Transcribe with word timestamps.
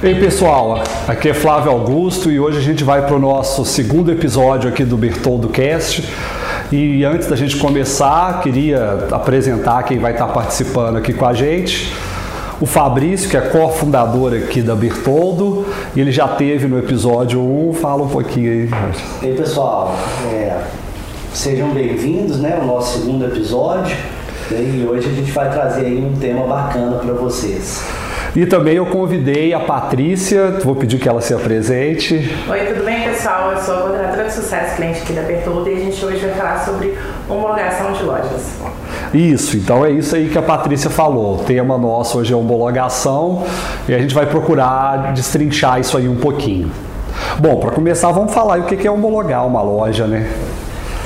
Ei 0.00 0.14
pessoal, 0.14 0.80
aqui 1.08 1.28
é 1.28 1.34
Flávio 1.34 1.72
Augusto 1.72 2.30
e 2.30 2.38
hoje 2.38 2.56
a 2.56 2.60
gente 2.60 2.84
vai 2.84 3.04
para 3.04 3.16
o 3.16 3.18
nosso 3.18 3.64
segundo 3.64 4.12
episódio 4.12 4.70
aqui 4.70 4.84
do 4.84 4.96
Bertoldo 4.96 5.48
Cast. 5.48 6.08
E 6.70 7.04
antes 7.04 7.26
da 7.26 7.34
gente 7.34 7.56
começar, 7.56 8.40
queria 8.40 9.08
apresentar 9.10 9.82
quem 9.82 9.98
vai 9.98 10.12
estar 10.12 10.28
participando 10.28 10.98
aqui 10.98 11.12
com 11.12 11.26
a 11.26 11.34
gente. 11.34 11.92
O 12.60 12.66
Fabrício, 12.66 13.28
que 13.28 13.36
é 13.36 13.40
cofundador 13.40 14.34
aqui 14.34 14.62
da 14.62 14.76
Bertoldo, 14.76 15.66
e 15.96 16.00
ele 16.00 16.12
já 16.12 16.28
teve 16.28 16.68
no 16.68 16.78
episódio 16.78 17.40
1. 17.40 17.72
Fala 17.74 18.04
um 18.04 18.08
pouquinho 18.08 18.52
aí. 18.52 18.70
Ei 19.20 19.34
pessoal, 19.34 19.96
é, 20.32 20.60
sejam 21.34 21.70
bem-vindos 21.70 22.38
né, 22.38 22.56
ao 22.60 22.64
nosso 22.64 23.00
segundo 23.00 23.24
episódio. 23.24 23.96
E 24.52 24.86
hoje 24.88 25.08
a 25.08 25.12
gente 25.12 25.32
vai 25.32 25.50
trazer 25.50 25.86
aí 25.86 25.98
um 25.98 26.16
tema 26.16 26.46
bacana 26.46 26.98
para 26.98 27.14
vocês. 27.14 27.82
E 28.36 28.46
também 28.46 28.76
eu 28.76 28.86
convidei 28.86 29.54
a 29.54 29.60
Patrícia, 29.60 30.58
vou 30.62 30.76
pedir 30.76 30.98
que 30.98 31.08
ela 31.08 31.20
se 31.20 31.32
apresente. 31.32 32.14
Oi, 32.48 32.60
tudo 32.60 32.84
bem, 32.84 33.02
pessoal? 33.04 33.52
Eu 33.52 33.58
sou 33.58 33.74
a 33.74 33.80
coordenadora 33.80 34.24
de 34.24 34.32
sucesso 34.32 34.76
cliente 34.76 35.02
aqui 35.02 35.12
da 35.12 35.22
Bertoldo 35.22 35.68
e 35.68 35.74
a 35.74 35.76
gente 35.76 36.04
hoje 36.04 36.18
vai 36.18 36.34
falar 36.34 36.64
sobre 36.64 36.96
homologação 37.28 37.92
de 37.92 38.02
lojas. 38.02 38.58
Isso, 39.14 39.56
então 39.56 39.84
é 39.84 39.90
isso 39.90 40.14
aí 40.14 40.28
que 40.28 40.38
a 40.38 40.42
Patrícia 40.42 40.90
falou. 40.90 41.36
O 41.36 41.44
tema 41.44 41.78
nosso 41.78 42.18
hoje 42.18 42.32
é 42.32 42.36
homologação 42.36 43.44
e 43.88 43.94
a 43.94 43.98
gente 43.98 44.14
vai 44.14 44.26
procurar 44.26 45.12
destrinchar 45.14 45.80
isso 45.80 45.96
aí 45.96 46.08
um 46.08 46.16
pouquinho. 46.16 46.70
Bom, 47.38 47.56
para 47.58 47.70
começar, 47.70 48.10
vamos 48.12 48.32
falar 48.32 48.60
o 48.60 48.64
que 48.64 48.86
é 48.86 48.90
homologar 48.90 49.46
uma 49.46 49.62
loja, 49.62 50.06
né? 50.06 50.28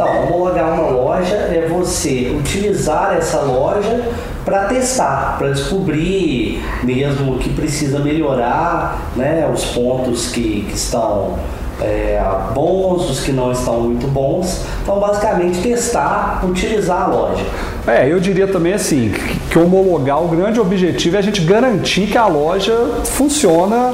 Então, 0.02 0.24
homologar 0.24 0.73
uma 0.73 0.91
loja 0.91 1.37
é 1.37 1.68
você 1.71 2.35
utilizar 2.37 3.15
essa 3.16 3.40
loja 3.40 4.10
para 4.45 4.65
testar, 4.65 5.37
para 5.38 5.51
descobrir 5.51 6.60
mesmo 6.82 7.35
o 7.35 7.38
que 7.38 7.51
precisa 7.51 8.01
melhorar, 8.01 9.01
né, 9.15 9.49
os 9.52 9.65
pontos 9.66 10.32
que, 10.32 10.66
que 10.68 10.74
estão 10.74 11.38
é, 11.80 12.21
bons, 12.52 13.09
os 13.10 13.21
que 13.21 13.30
não 13.30 13.52
estão 13.52 13.80
muito 13.82 14.09
bons. 14.09 14.65
Então, 14.82 14.99
basicamente, 14.99 15.62
testar, 15.62 16.45
utilizar 16.45 17.02
a 17.02 17.07
loja. 17.07 17.45
É, 17.87 18.10
eu 18.10 18.18
diria 18.18 18.49
também 18.49 18.73
assim, 18.73 19.10
que, 19.10 19.38
que 19.51 19.59
homologar, 19.59 20.21
o 20.21 20.27
grande 20.27 20.59
objetivo 20.59 21.15
é 21.15 21.21
a 21.21 21.23
gente 21.23 21.43
garantir 21.43 22.09
que 22.09 22.18
a 22.18 22.27
loja 22.27 22.77
funciona 23.05 23.93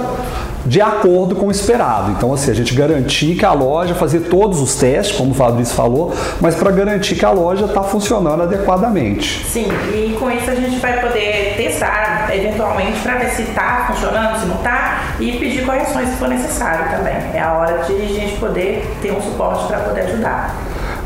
de 0.69 0.81
acordo 0.83 1.35
com 1.35 1.47
o 1.47 1.51
esperado. 1.51 2.13
Então, 2.13 2.33
assim, 2.33 2.51
a 2.51 2.55
gente 2.55 2.75
garantir 2.75 3.35
que 3.35 3.45
a 3.45 3.53
loja, 3.53 3.95
fazer 3.95 4.21
todos 4.21 4.61
os 4.61 4.75
testes, 4.75 5.17
como 5.17 5.31
o 5.31 5.35
Fabrício 5.35 5.75
falou, 5.75 6.15
mas 6.41 6.55
para 6.55 6.71
garantir 6.71 7.17
que 7.17 7.25
a 7.25 7.31
loja 7.31 7.65
está 7.65 7.83
funcionando 7.83 8.43
adequadamente. 8.43 9.45
Sim, 9.47 9.67
e 9.93 10.17
com 10.21 10.31
isso 10.31 10.51
a 10.51 10.55
gente 10.55 10.79
vai 10.79 11.01
poder 11.01 11.55
testar, 11.57 12.29
eventualmente, 12.33 13.01
para 13.01 13.17
ver 13.17 13.31
se 13.31 13.43
está 13.43 13.87
funcionando, 13.89 14.41
se 14.41 14.47
não 14.47 14.57
está, 14.57 15.15
e 15.19 15.33
pedir 15.39 15.65
correções 15.65 16.11
se 16.11 16.17
for 16.17 16.29
necessário 16.29 16.91
também. 16.97 17.17
É 17.33 17.41
a 17.41 17.55
hora 17.55 17.85
de 17.85 17.95
a 17.95 18.07
gente 18.07 18.37
poder 18.39 18.87
ter 19.01 19.13
um 19.13 19.23
suporte 19.23 19.67
para 19.67 19.79
poder 19.79 20.03
ajudar. 20.03 20.55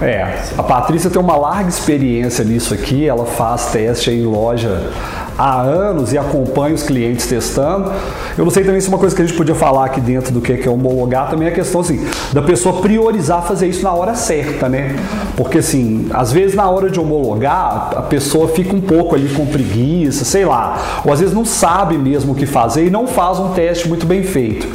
É, 0.01 0.37
a 0.59 0.63
Patrícia 0.65 1.09
tem 1.09 1.21
uma 1.21 1.37
larga 1.37 1.69
experiência 1.69 2.45
nisso 2.45 2.75
aqui, 2.75 3.09
ela 3.09 3.25
faz 3.25 3.67
teste 3.67 4.11
em 4.11 4.25
loja 4.25 4.91
há 5.39 5.61
anos 5.61 6.13
e 6.13 6.19
acompanha 6.19 6.75
os 6.75 6.83
clientes 6.83 7.27
testando. 7.27 7.93
Eu 8.37 8.45
não 8.45 8.51
sei 8.51 8.65
também 8.65 8.81
se 8.81 8.89
uma 8.89 8.99
coisa 8.99 9.15
que 9.15 9.23
a 9.23 9.25
gente 9.25 9.37
podia 9.37 9.55
falar 9.55 9.87
aqui 9.87 10.01
dentro 10.01 10.33
do 10.33 10.41
que 10.41 10.53
é 10.53 10.71
homologar 10.71 11.31
também 11.31 11.49
é 11.49 11.51
a 11.51 11.55
questão 11.55 11.81
assim, 11.81 12.07
da 12.33 12.43
pessoa 12.43 12.81
priorizar 12.81 13.43
fazer 13.43 13.67
isso 13.67 13.83
na 13.83 13.93
hora 13.93 14.15
certa, 14.15 14.69
né? 14.69 14.97
Porque 15.37 15.59
assim, 15.59 16.09
às 16.13 16.33
vezes 16.33 16.55
na 16.55 16.69
hora 16.69 16.91
de 16.91 16.99
homologar, 16.99 17.93
a 17.97 18.03
pessoa 18.03 18.49
fica 18.49 18.75
um 18.75 18.81
pouco 18.81 19.15
ali 19.15 19.29
com 19.29 19.47
preguiça, 19.47 20.25
sei 20.25 20.45
lá, 20.45 21.03
ou 21.05 21.13
às 21.13 21.21
vezes 21.21 21.35
não 21.35 21.45
sabe 21.45 21.97
mesmo 21.99 22.33
o 22.33 22.35
que 22.35 22.47
fazer 22.47 22.87
e 22.87 22.91
não 22.91 23.07
faz 23.07 23.39
um 23.39 23.53
teste 23.53 23.89
muito 23.89 24.07
bem 24.07 24.23
feito. 24.23 24.67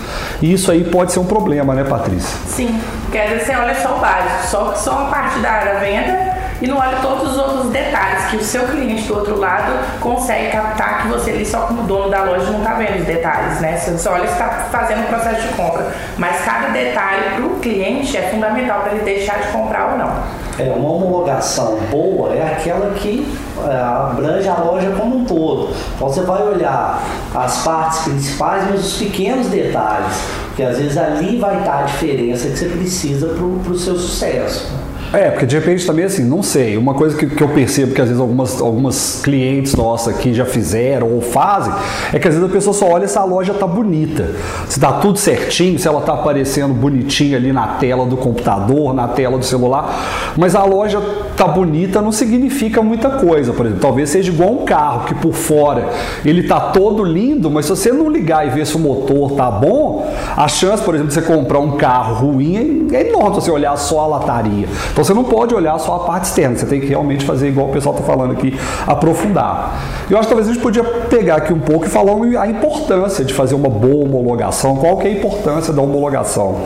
E 0.42 0.54
isso 0.54 0.72
aí 0.72 0.84
pode 0.84 1.12
ser 1.12 1.20
um 1.20 1.26
problema, 1.26 1.74
né, 1.74 1.84
Patrícia? 1.84 2.38
Sim, 2.48 2.80
às 3.08 3.30
vezes 3.30 3.48
você 3.48 3.56
olha 3.56 3.76
só 3.76 3.98
o 3.98 4.00
básico, 4.00 4.48
só, 4.48 4.76
só 4.76 4.92
uma 4.92 5.10
parte 5.10 5.40
da 5.40 5.50
área 5.50 5.80
venda 5.80 6.37
e 6.62 6.68
não 6.68 6.78
olha 6.78 6.98
todos 7.02 7.32
os 7.32 7.38
outros 7.38 7.72
detalhes 7.72 8.26
que 8.26 8.38
o 8.38 8.44
seu 8.44 8.64
cliente 8.68 9.04
do 9.04 9.16
outro 9.16 9.40
lado 9.40 9.74
consegue 10.00 10.52
captar 10.52 11.04
que 11.04 11.08
você 11.10 11.32
ali 11.32 11.46
só 11.46 11.62
como 11.62 11.84
dono 11.84 12.10
da 12.10 12.24
loja 12.24 12.50
não 12.52 12.60
está 12.60 12.74
vendo 12.74 13.00
os 13.00 13.06
detalhes, 13.06 13.60
né? 13.60 13.78
Você 13.78 13.98
só 13.98 14.14
olha 14.14 14.26
está 14.26 14.68
fazendo 14.72 15.04
o 15.04 15.08
processo 15.08 15.48
de 15.48 15.54
compra, 15.54 15.94
mas 16.18 16.44
cada 16.44 16.70
detalhe 16.70 17.36
para 17.36 17.46
o 17.46 17.60
cliente 17.60 18.18
é 18.18 18.24
fundamental 18.24 18.82
para 18.82 18.94
ele 18.94 19.04
deixar 19.04 19.40
de 19.40 19.48
comprar 19.50 19.92
ou 19.92 19.98
não. 19.98 20.48
É, 20.60 20.74
uma 20.76 20.90
homologação 20.90 21.78
boa 21.92 22.34
é 22.34 22.54
aquela 22.54 22.92
que 22.96 23.32
é, 23.64 23.76
abrange 23.76 24.50
a 24.50 24.56
loja 24.56 24.90
como 24.98 25.18
um 25.18 25.26
todo. 25.26 25.74
Então 25.96 26.10
você 26.10 26.22
vai 26.22 26.42
olhar 26.42 27.04
as 27.36 27.64
partes 27.64 28.00
principais, 28.00 28.64
mas 28.70 28.86
os 28.86 28.98
pequenos 28.98 29.48
detalhes, 29.48 30.18
que 30.56 30.64
às 30.64 30.78
vezes 30.80 30.98
ali 30.98 31.38
vai 31.38 31.60
estar 31.60 31.80
a 31.80 31.84
diferença 31.84 32.48
que 32.50 32.58
você 32.58 32.66
precisa 32.66 33.28
para 33.28 33.44
o 33.44 33.78
seu 33.78 33.96
sucesso. 33.96 34.72
É, 35.14 35.30
porque 35.30 35.46
de 35.46 35.56
repente 35.58 35.86
também 35.86 36.04
assim, 36.04 36.24
não 36.24 36.44
sei. 36.44 36.78
Uma 36.78 36.94
coisa 36.94 37.16
que, 37.16 37.26
que 37.28 37.42
eu 37.42 37.48
percebo 37.48 37.94
que 37.94 38.02
às 38.02 38.08
vezes 38.08 38.22
algumas, 38.22 38.62
algumas 38.62 39.22
clientes 39.24 39.74
nossas 39.74 40.16
aqui 40.16 40.34
já 40.34 40.46
fizeram 40.46 41.10
ou 41.14 41.22
fazem, 41.22 41.74
é 42.12 42.20
que 42.20 42.28
às 42.28 42.34
vezes 42.34 42.50
a 42.50 42.52
pessoa 42.52 42.74
só 42.74 42.90
olha 42.90 43.08
se 43.08 43.18
a 43.18 43.24
loja 43.24 43.54
tá 43.54 43.66
bonita. 43.66 44.32
Se 44.68 44.80
tá 44.80 44.94
tudo 44.94 45.18
certinho, 45.18 45.80
se 45.80 45.88
ela 45.88 46.02
tá 46.02 46.14
aparecendo 46.14 46.74
bonitinha 46.74 47.38
ali 47.38 47.54
na 47.54 47.68
tela 47.68 48.06
do 48.06 48.18
computador, 48.18 48.94
na 48.94 49.08
tela 49.08 49.38
do 49.38 49.46
celular. 49.46 50.34
Mas 50.36 50.56
a 50.56 50.64
loja 50.66 51.02
tá 51.38 51.48
bonita 51.48 52.02
não 52.02 52.12
significa 52.12 52.82
muita 52.82 53.10
coisa. 53.12 53.54
Por 53.54 53.66
exemplo, 53.66 53.82
talvez 53.82 54.10
seja 54.10 54.30
igual 54.32 54.52
um 54.52 54.66
carro, 54.66 55.06
que 55.06 55.16
por 55.16 55.34
fora 55.34 55.90
ele 56.26 56.44
tá 56.44 56.60
todo 56.60 57.04
lindo, 57.04 57.50
mas 57.50 57.66
se 57.66 57.70
você 57.70 57.94
não 57.94 58.10
ligar 58.10 58.46
e 58.46 58.50
ver 58.50 58.66
se 58.66 58.76
o 58.76 58.80
motor 58.80 59.32
tá 59.32 59.50
bom, 59.50 60.12
a 60.36 60.48
chance, 60.50 60.84
por 60.84 60.96
exemplo, 60.96 61.14
de 61.14 61.14
você 61.14 61.22
comprar 61.22 61.60
um 61.60 61.78
carro 61.78 62.28
ruim 62.28 62.88
é 62.92 63.08
enorme 63.08 63.36
se 63.36 63.42
você 63.42 63.52
olhar 63.52 63.76
só 63.78 64.02
a 64.02 64.08
lataria. 64.08 64.68
Então 64.98 65.06
você 65.06 65.14
não 65.14 65.24
pode 65.24 65.54
olhar 65.54 65.78
só 65.78 65.98
a 65.98 66.00
parte 66.00 66.24
externa, 66.24 66.56
você 66.56 66.66
tem 66.66 66.82
que 66.82 66.88
realmente 66.88 67.24
fazer 67.24 67.50
igual 67.50 67.70
o 67.70 67.72
pessoal 67.72 67.94
está 67.94 68.04
falando 68.04 68.32
aqui, 68.32 68.60
aprofundar. 68.88 69.80
Eu 70.10 70.18
acho 70.18 70.28
que 70.28 70.34
talvez 70.34 70.50
a 70.50 70.54
gente 70.54 70.64
podia 70.64 70.84
pegar 70.84 71.36
aqui 71.36 71.54
um 71.54 71.60
pouco 71.60 71.86
e 71.86 71.88
falar 71.88 72.14
a 72.42 72.48
importância 72.48 73.24
de 73.24 73.32
fazer 73.32 73.54
uma 73.54 73.70
boa 73.70 74.06
homologação, 74.06 74.76
qual 74.78 74.98
que 74.98 75.08
é 75.08 75.12
a 75.12 75.14
importância 75.14 75.72
da 75.72 75.84
homologação. 75.84 76.64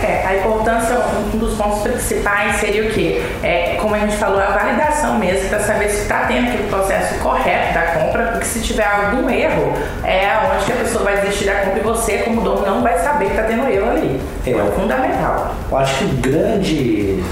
É, 0.00 0.24
a 0.24 0.36
importância, 0.36 0.96
um 1.34 1.38
dos 1.38 1.54
pontos 1.56 1.82
principais 1.82 2.56
seria 2.56 2.84
o 2.84 2.90
quê? 2.90 3.20
É, 3.42 3.76
como 3.80 3.94
a 3.94 3.98
gente 3.98 4.16
falou, 4.16 4.40
a 4.40 4.46
validação 4.46 5.18
mesmo, 5.18 5.48
para 5.48 5.60
saber 5.60 5.88
se 5.88 6.02
está 6.02 6.26
tendo 6.26 6.48
aquele 6.48 6.68
processo 6.68 7.18
correto 7.18 7.74
da 7.74 7.82
compra, 7.82 8.22
porque 8.28 8.46
se 8.46 8.60
tiver 8.60 8.86
algum 8.86 9.28
erro, 9.28 9.72
é 10.04 10.28
onde 10.54 10.64
que 10.66 10.72
a 10.72 10.76
pessoa 10.76 11.04
vai 11.04 11.20
desistir 11.20 11.46
da 11.46 11.54
compra 11.56 11.80
e 11.80 11.82
você, 11.82 12.18
como 12.18 12.42
dono, 12.42 12.64
não 12.64 12.82
vai 12.82 12.96
saber 12.98 13.26
que 13.26 13.30
está 13.32 13.42
tendo 13.44 13.68
erro 13.68 13.90
ali. 13.90 14.20
É, 14.46 14.50
é 14.50 14.72
fundamental. 14.76 15.54
Eu 15.70 15.76
acho 15.78 15.98
que 15.98 16.04
o 16.04 16.08
grande 16.18 17.24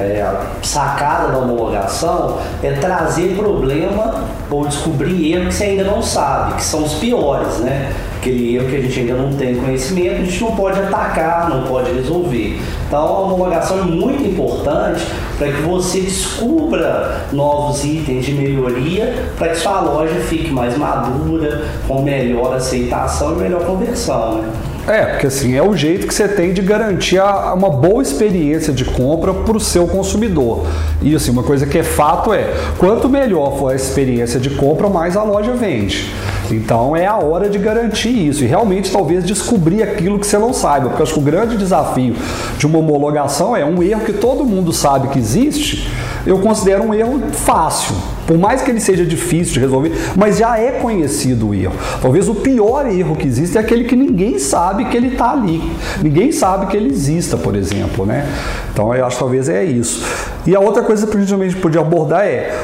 é, 0.00 0.22
a 0.22 0.46
sacada 0.62 1.32
da 1.32 1.38
homologação 1.38 2.38
é 2.62 2.72
trazer 2.72 3.36
problema 3.36 4.24
ou 4.50 4.66
descobrir 4.66 5.32
erro 5.32 5.46
que 5.46 5.54
você 5.54 5.64
ainda 5.64 5.84
não 5.84 6.02
sabe, 6.02 6.54
que 6.54 6.64
são 6.64 6.82
os 6.82 6.94
piores, 6.94 7.58
né? 7.58 7.92
Aquele 8.18 8.56
erro 8.56 8.68
que 8.68 8.76
a 8.76 8.80
gente 8.80 9.00
ainda 9.00 9.14
não 9.14 9.32
tem 9.32 9.54
conhecimento, 9.54 10.22
a 10.22 10.24
gente 10.24 10.40
não 10.42 10.54
pode 10.54 10.78
atacar, 10.78 11.48
não 11.48 11.62
pode 11.62 11.92
resolver. 11.92 12.60
Então 12.86 12.98
a 12.98 13.20
homologação 13.20 13.78
é 13.78 13.82
muito 13.82 14.22
importante 14.24 15.06
para 15.38 15.48
que 15.48 15.62
você 15.62 16.00
descubra 16.00 17.22
novos 17.32 17.82
itens 17.84 18.26
de 18.26 18.32
melhoria 18.32 19.30
para 19.38 19.48
que 19.48 19.56
sua 19.56 19.80
loja 19.80 20.16
fique 20.20 20.50
mais 20.50 20.76
madura, 20.76 21.62
com 21.88 22.02
melhor 22.02 22.54
aceitação 22.54 23.34
e 23.34 23.36
melhor 23.36 23.64
conversão. 23.64 24.42
Né? 24.42 24.50
É, 24.90 25.04
porque 25.04 25.28
assim, 25.28 25.54
é 25.54 25.62
o 25.62 25.76
jeito 25.76 26.04
que 26.04 26.12
você 26.12 26.26
tem 26.26 26.52
de 26.52 26.60
garantir 26.60 27.20
uma 27.20 27.70
boa 27.70 28.02
experiência 28.02 28.72
de 28.72 28.84
compra 28.84 29.32
para 29.32 29.56
o 29.56 29.60
seu 29.60 29.86
consumidor. 29.86 30.66
E 31.00 31.14
assim, 31.14 31.30
uma 31.30 31.44
coisa 31.44 31.64
que 31.64 31.78
é 31.78 31.84
fato 31.84 32.34
é, 32.34 32.52
quanto 32.76 33.08
melhor 33.08 33.56
for 33.56 33.70
a 33.70 33.76
experiência 33.76 34.40
de 34.40 34.50
compra, 34.50 34.88
mais 34.88 35.16
a 35.16 35.22
loja 35.22 35.52
vende. 35.52 36.12
Então 36.50 36.96
é 36.96 37.06
a 37.06 37.16
hora 37.16 37.48
de 37.48 37.56
garantir 37.56 38.08
isso 38.08 38.42
e 38.42 38.48
realmente 38.48 38.90
talvez 38.90 39.24
descobrir 39.24 39.84
aquilo 39.84 40.18
que 40.18 40.26
você 40.26 40.38
não 40.38 40.52
saiba, 40.52 40.88
porque 40.88 41.04
acho 41.04 41.14
que 41.14 41.20
o 41.20 41.22
grande 41.22 41.56
desafio 41.56 42.16
de 42.58 42.66
uma 42.66 42.80
homologação 42.80 43.56
é 43.56 43.64
um 43.64 43.80
erro 43.80 44.00
que 44.00 44.14
todo 44.14 44.44
mundo 44.44 44.72
sabe 44.72 45.06
que 45.08 45.20
existe, 45.20 45.88
eu 46.26 46.40
considero 46.40 46.82
um 46.82 46.92
erro 46.92 47.22
fácil. 47.32 47.94
Por 48.30 48.38
mais 48.38 48.62
que 48.62 48.70
ele 48.70 48.78
seja 48.78 49.04
difícil 49.04 49.54
de 49.54 49.58
resolver, 49.58 49.90
mas 50.14 50.38
já 50.38 50.56
é 50.56 50.70
conhecido 50.70 51.48
o 51.48 51.54
erro. 51.54 51.74
Talvez 52.00 52.28
o 52.28 52.34
pior 52.36 52.86
erro 52.86 53.16
que 53.16 53.26
existe 53.26 53.58
é 53.58 53.60
aquele 53.60 53.82
que 53.82 53.96
ninguém 53.96 54.38
sabe 54.38 54.84
que 54.84 54.96
ele 54.96 55.08
está 55.08 55.32
ali. 55.32 55.60
Ninguém 56.00 56.30
sabe 56.30 56.66
que 56.66 56.76
ele 56.76 56.90
exista, 56.90 57.36
por 57.36 57.56
exemplo, 57.56 58.06
né? 58.06 58.24
Então 58.72 58.94
eu 58.94 59.04
acho 59.04 59.16
que 59.16 59.20
talvez 59.20 59.48
é 59.48 59.64
isso. 59.64 60.06
E 60.46 60.56
a 60.56 60.60
outra 60.60 60.82
coisa 60.82 61.06
que 61.06 61.16
a 61.16 61.20
gente 61.20 61.56
podia 61.56 61.80
abordar 61.80 62.24
é 62.24 62.56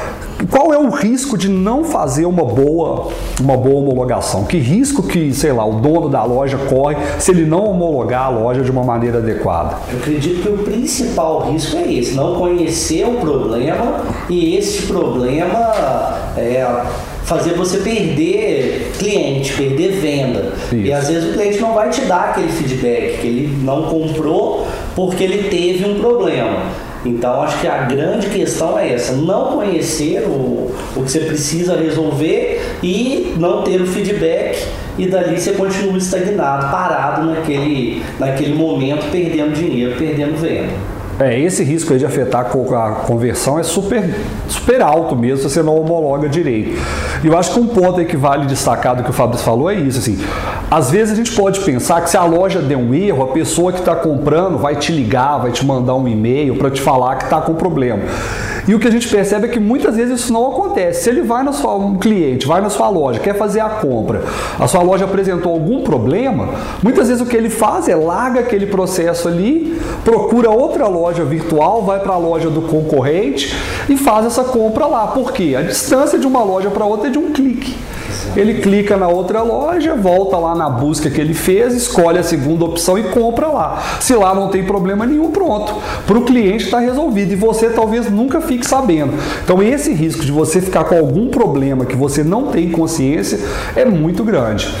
qual 0.49 0.73
é 0.73 0.77
o 0.77 0.89
risco 0.89 1.37
de 1.37 1.49
não 1.49 1.83
fazer 1.83 2.25
uma 2.25 2.43
boa, 2.43 3.09
uma 3.39 3.57
boa 3.57 3.75
homologação? 3.75 4.45
Que 4.45 4.57
risco 4.57 5.03
que, 5.03 5.33
sei 5.33 5.51
lá, 5.51 5.65
o 5.65 5.79
dono 5.79 6.09
da 6.09 6.23
loja 6.23 6.57
corre 6.69 6.95
se 7.19 7.31
ele 7.31 7.45
não 7.45 7.65
homologar 7.65 8.25
a 8.25 8.29
loja 8.29 8.61
de 8.61 8.69
uma 8.69 8.83
maneira 8.83 9.17
adequada? 9.17 9.77
Eu 9.91 9.97
acredito 9.97 10.41
que 10.41 10.49
o 10.49 10.57
principal 10.59 11.51
risco 11.51 11.77
é 11.77 11.91
esse, 11.91 12.13
não 12.13 12.35
conhecer 12.35 13.05
o 13.07 13.15
problema 13.15 14.01
e 14.29 14.55
esse 14.55 14.83
problema 14.83 15.73
é, 16.37 16.65
fazer 17.23 17.53
você 17.53 17.77
perder 17.79 18.91
cliente, 18.97 19.53
perder 19.53 19.91
venda. 19.99 20.53
Isso. 20.65 20.75
E 20.75 20.93
às 20.93 21.07
vezes 21.07 21.29
o 21.29 21.33
cliente 21.33 21.59
não 21.59 21.73
vai 21.73 21.89
te 21.89 22.01
dar 22.01 22.29
aquele 22.29 22.49
feedback 22.49 23.21
que 23.21 23.27
ele 23.27 23.57
não 23.63 23.83
comprou 23.83 24.67
porque 24.95 25.23
ele 25.23 25.49
teve 25.49 25.83
um 25.83 25.99
problema. 25.99 26.86
Então 27.07 27.41
acho 27.41 27.61
que 27.61 27.67
a 27.67 27.83
grande 27.83 28.27
questão 28.29 28.77
é 28.77 28.93
essa, 28.93 29.13
não 29.13 29.53
conhecer 29.53 30.23
o, 30.27 30.71
o 30.95 31.03
que 31.03 31.11
você 31.11 31.21
precisa 31.21 31.77
resolver 31.77 32.61
e 32.83 33.33
não 33.37 33.63
ter 33.63 33.81
o 33.81 33.87
feedback 33.87 34.67
e 34.97 35.07
dali 35.07 35.39
você 35.39 35.53
continua 35.53 35.97
estagnado, 35.97 36.71
parado 36.71 37.25
naquele, 37.25 38.03
naquele 38.19 38.55
momento, 38.55 39.09
perdendo 39.11 39.53
dinheiro, 39.53 39.95
perdendo 39.97 40.35
venda. 40.37 40.96
É, 41.19 41.39
esse 41.39 41.63
risco 41.63 41.97
de 41.97 42.05
afetar 42.05 42.41
a 42.41 42.91
conversão 42.91 43.57
é 43.57 43.63
super, 43.63 44.07
super 44.47 44.81
alto 44.81 45.15
mesmo 45.15 45.37
se 45.37 45.55
você 45.55 45.63
não 45.63 45.75
homologa 45.75 46.29
direito. 46.29 46.79
E 47.23 47.27
eu 47.27 47.35
acho 47.35 47.53
que 47.53 47.59
um 47.59 47.65
ponto 47.65 47.99
aí 47.99 48.05
que 48.05 48.15
vale 48.15 48.45
destacar 48.45 48.95
do 48.95 49.03
que 49.03 49.09
o 49.09 49.13
Fabrício 49.13 49.43
falou 49.43 49.69
é 49.69 49.73
isso, 49.73 49.97
assim, 49.97 50.19
às 50.69 50.91
vezes 50.91 51.13
a 51.13 51.15
gente 51.15 51.31
pode 51.31 51.59
pensar 51.61 52.01
que 52.01 52.09
se 52.11 52.17
a 52.17 52.23
loja 52.23 52.61
der 52.61 52.77
um 52.77 52.93
erro, 52.93 53.23
a 53.23 53.27
pessoa 53.27 53.71
que 53.73 53.79
está 53.79 53.95
comprando 53.95 54.59
vai 54.59 54.75
te 54.75 54.91
ligar, 54.91 55.39
vai 55.39 55.51
te 55.51 55.65
mandar 55.65 55.95
um 55.95 56.07
e-mail 56.07 56.55
para 56.55 56.69
te 56.69 56.81
falar 56.81 57.15
que 57.15 57.23
está 57.23 57.41
com 57.41 57.55
problema. 57.55 58.03
E 58.67 58.75
o 58.75 58.79
que 58.79 58.87
a 58.87 58.91
gente 58.91 59.07
percebe 59.07 59.47
é 59.47 59.49
que 59.49 59.59
muitas 59.59 59.95
vezes 59.95 60.19
isso 60.19 60.33
não 60.33 60.51
acontece. 60.51 61.03
Se 61.03 61.09
ele 61.09 61.21
vai 61.21 61.41
na 61.41 61.53
sua, 61.53 61.75
um 61.75 61.97
cliente, 61.97 62.45
vai 62.45 62.61
na 62.61 62.69
sua 62.69 62.89
loja, 62.89 63.19
quer 63.19 63.35
fazer 63.37 63.61
a 63.61 63.69
compra, 63.69 64.23
a 64.59 64.67
sua 64.67 64.81
loja 64.81 65.05
apresentou 65.05 65.53
algum 65.53 65.83
problema, 65.83 66.49
muitas 66.83 67.07
vezes 67.07 67.21
o 67.21 67.25
que 67.25 67.37
ele 67.37 67.49
faz 67.49 67.87
é 67.87 67.95
larga 67.95 68.41
aquele 68.41 68.65
processo 68.65 69.27
ali, 69.27 69.79
procura 70.03 70.49
outra 70.49 70.87
loja 70.87 71.23
virtual, 71.23 71.83
vai 71.83 71.99
para 71.99 72.13
a 72.13 72.17
loja 72.17 72.49
do 72.49 72.61
concorrente 72.63 73.55
e 73.87 73.95
faz 73.95 74.25
essa 74.25 74.43
compra 74.43 74.85
lá. 74.85 75.07
Por 75.07 75.31
quê? 75.31 75.55
A 75.57 75.61
distância 75.61 76.19
de 76.19 76.27
uma 76.27 76.43
loja 76.43 76.69
para 76.69 76.85
outra 76.85 77.07
é 77.07 77.11
de 77.11 77.17
um 77.17 77.31
clique. 77.31 77.75
Ele 78.35 78.55
clica 78.61 78.97
na 78.97 79.07
outra 79.07 79.41
loja, 79.41 79.95
volta 79.95 80.37
lá 80.37 80.55
na 80.55 80.69
busca 80.69 81.09
que 81.09 81.19
ele 81.19 81.33
fez, 81.33 81.73
escolhe 81.73 82.19
a 82.19 82.23
segunda 82.23 82.65
opção 82.65 82.97
e 82.97 83.03
compra 83.03 83.47
lá. 83.47 83.81
Se 83.99 84.13
lá 84.13 84.33
não 84.33 84.49
tem 84.49 84.63
problema 84.63 85.05
nenhum, 85.05 85.31
pronto. 85.31 85.73
Para 86.05 86.17
o 86.17 86.25
cliente 86.25 86.65
está 86.65 86.79
resolvido 86.79 87.31
e 87.31 87.35
você 87.35 87.69
talvez 87.69 88.09
nunca 88.09 88.41
fique 88.41 88.65
sabendo. 88.65 89.13
Então 89.43 89.61
esse 89.61 89.93
risco 89.93 90.25
de 90.25 90.31
você 90.31 90.61
ficar 90.61 90.83
com 90.83 90.97
algum 90.97 91.27
problema 91.27 91.85
que 91.85 91.95
você 91.95 92.23
não 92.23 92.47
tem 92.47 92.71
consciência 92.71 93.39
é 93.75 93.85
muito 93.85 94.23
grande. 94.23 94.73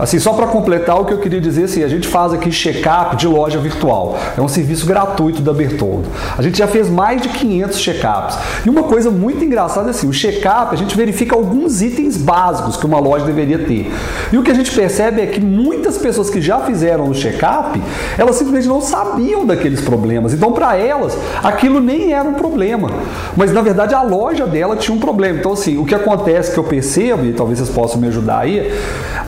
Assim, 0.00 0.18
só 0.18 0.32
para 0.32 0.46
completar 0.46 0.98
o 0.98 1.04
que 1.04 1.12
eu 1.12 1.18
queria 1.18 1.40
dizer, 1.40 1.64
assim, 1.64 1.84
a 1.84 1.88
gente 1.88 2.08
faz 2.08 2.32
aqui 2.32 2.50
check-up 2.50 3.16
de 3.16 3.26
loja 3.26 3.58
virtual. 3.58 4.18
É 4.36 4.40
um 4.40 4.48
serviço 4.48 4.86
gratuito 4.86 5.42
da 5.42 5.52
Bertoldo. 5.52 6.08
A 6.38 6.40
gente 6.40 6.58
já 6.58 6.66
fez 6.66 6.88
mais 6.88 7.20
de 7.20 7.28
500 7.28 7.78
check-ups. 7.78 8.38
E 8.64 8.70
uma 8.70 8.84
coisa 8.84 9.10
muito 9.10 9.44
engraçada 9.44 9.88
é 9.88 9.90
assim, 9.90 10.08
o 10.08 10.12
check-up 10.12 10.72
a 10.72 10.76
gente 10.76 10.96
verifica 10.96 11.34
alguns 11.34 11.82
itens 11.82 12.16
básicos 12.16 12.76
que 12.76 12.86
uma 12.86 12.98
loja 12.98 13.26
deveria 13.26 13.58
ter. 13.58 13.92
E 14.32 14.38
o 14.38 14.42
que 14.42 14.50
a 14.50 14.54
gente 14.54 14.70
percebe 14.70 15.20
é 15.20 15.26
que 15.26 15.40
muitas 15.40 15.98
pessoas 15.98 16.30
que 16.30 16.40
já 16.40 16.60
fizeram 16.60 17.08
o 17.08 17.14
check-up, 17.14 17.80
elas 18.16 18.36
simplesmente 18.36 18.68
não 18.68 18.80
sabiam 18.80 19.44
daqueles 19.44 19.82
problemas. 19.82 20.32
Então, 20.32 20.52
para 20.52 20.76
elas, 20.76 21.16
aquilo 21.42 21.78
nem 21.78 22.12
era 22.12 22.26
um 22.26 22.34
problema. 22.34 22.90
Mas, 23.36 23.52
na 23.52 23.60
verdade, 23.60 23.94
a 23.94 24.02
loja 24.02 24.46
dela 24.46 24.76
tinha 24.76 24.96
um 24.96 25.00
problema. 25.00 25.38
Então, 25.38 25.52
assim, 25.52 25.76
o 25.76 25.84
que 25.84 25.94
acontece 25.94 26.52
que 26.52 26.58
eu 26.58 26.64
percebo, 26.64 27.26
e 27.26 27.32
talvez 27.32 27.58
vocês 27.58 27.70
possam 27.70 28.00
me 28.00 28.06
ajudar 28.08 28.38
aí, 28.38 28.72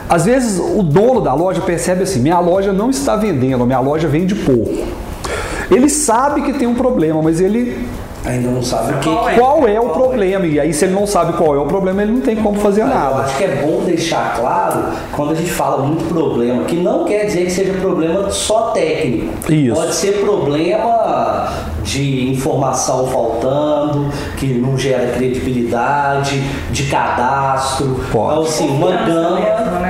às 0.09 0.25
vezes 0.25 0.59
o 0.59 0.83
dono 0.83 1.21
da 1.21 1.33
loja 1.33 1.61
percebe 1.61 2.03
assim: 2.03 2.19
minha 2.19 2.39
loja 2.39 2.71
não 2.73 2.89
está 2.89 3.15
vendendo, 3.15 3.65
minha 3.65 3.79
loja 3.79 4.07
vende 4.07 4.35
pouco. 4.35 4.85
Ele 5.71 5.89
sabe 5.89 6.41
que 6.41 6.53
tem 6.53 6.67
um 6.67 6.75
problema, 6.75 7.21
mas 7.21 7.39
ele 7.39 7.87
ainda 8.25 8.49
não 8.49 8.63
sabe 8.63 8.93
o 8.93 8.97
que, 8.99 9.09
qual, 9.09 9.29
é, 9.29 9.35
qual 9.35 9.67
é 9.67 9.79
o 9.79 9.89
problema. 9.89 10.45
E 10.45 10.59
aí, 10.59 10.73
se 10.73 10.85
ele 10.85 10.93
não 10.93 11.05
sabe 11.05 11.33
qual 11.33 11.55
é 11.55 11.59
o 11.59 11.65
problema, 11.65 12.01
ele 12.01 12.11
não 12.11 12.21
tem 12.21 12.35
como 12.35 12.59
fazer 12.59 12.83
mas 12.83 12.93
nada. 12.93 13.15
Eu 13.15 13.21
acho 13.21 13.37
que 13.37 13.43
é 13.43 13.55
bom 13.65 13.83
deixar 13.83 14.35
claro, 14.39 14.85
quando 15.11 15.31
a 15.31 15.35
gente 15.35 15.51
fala 15.51 15.85
muito 15.85 16.05
problema, 16.05 16.63
que 16.65 16.77
não 16.77 17.05
quer 17.05 17.25
dizer 17.25 17.45
que 17.45 17.51
seja 17.51 17.73
problema 17.73 18.29
só 18.29 18.71
técnico. 18.71 19.51
Isso. 19.51 19.75
Pode 19.75 19.93
ser 19.93 20.21
problema 20.21 21.49
de 21.83 22.31
informação 22.31 23.07
faltando, 23.07 24.09
que 24.37 24.47
não 24.47 24.77
gera 24.77 25.11
credibilidade, 25.13 26.41
de 26.71 26.83
cadastro. 26.83 27.99
Pode. 28.11 28.31
Então, 28.33 28.43
assim, 28.43 28.69
uma 28.69 28.91
gama. 29.05 29.82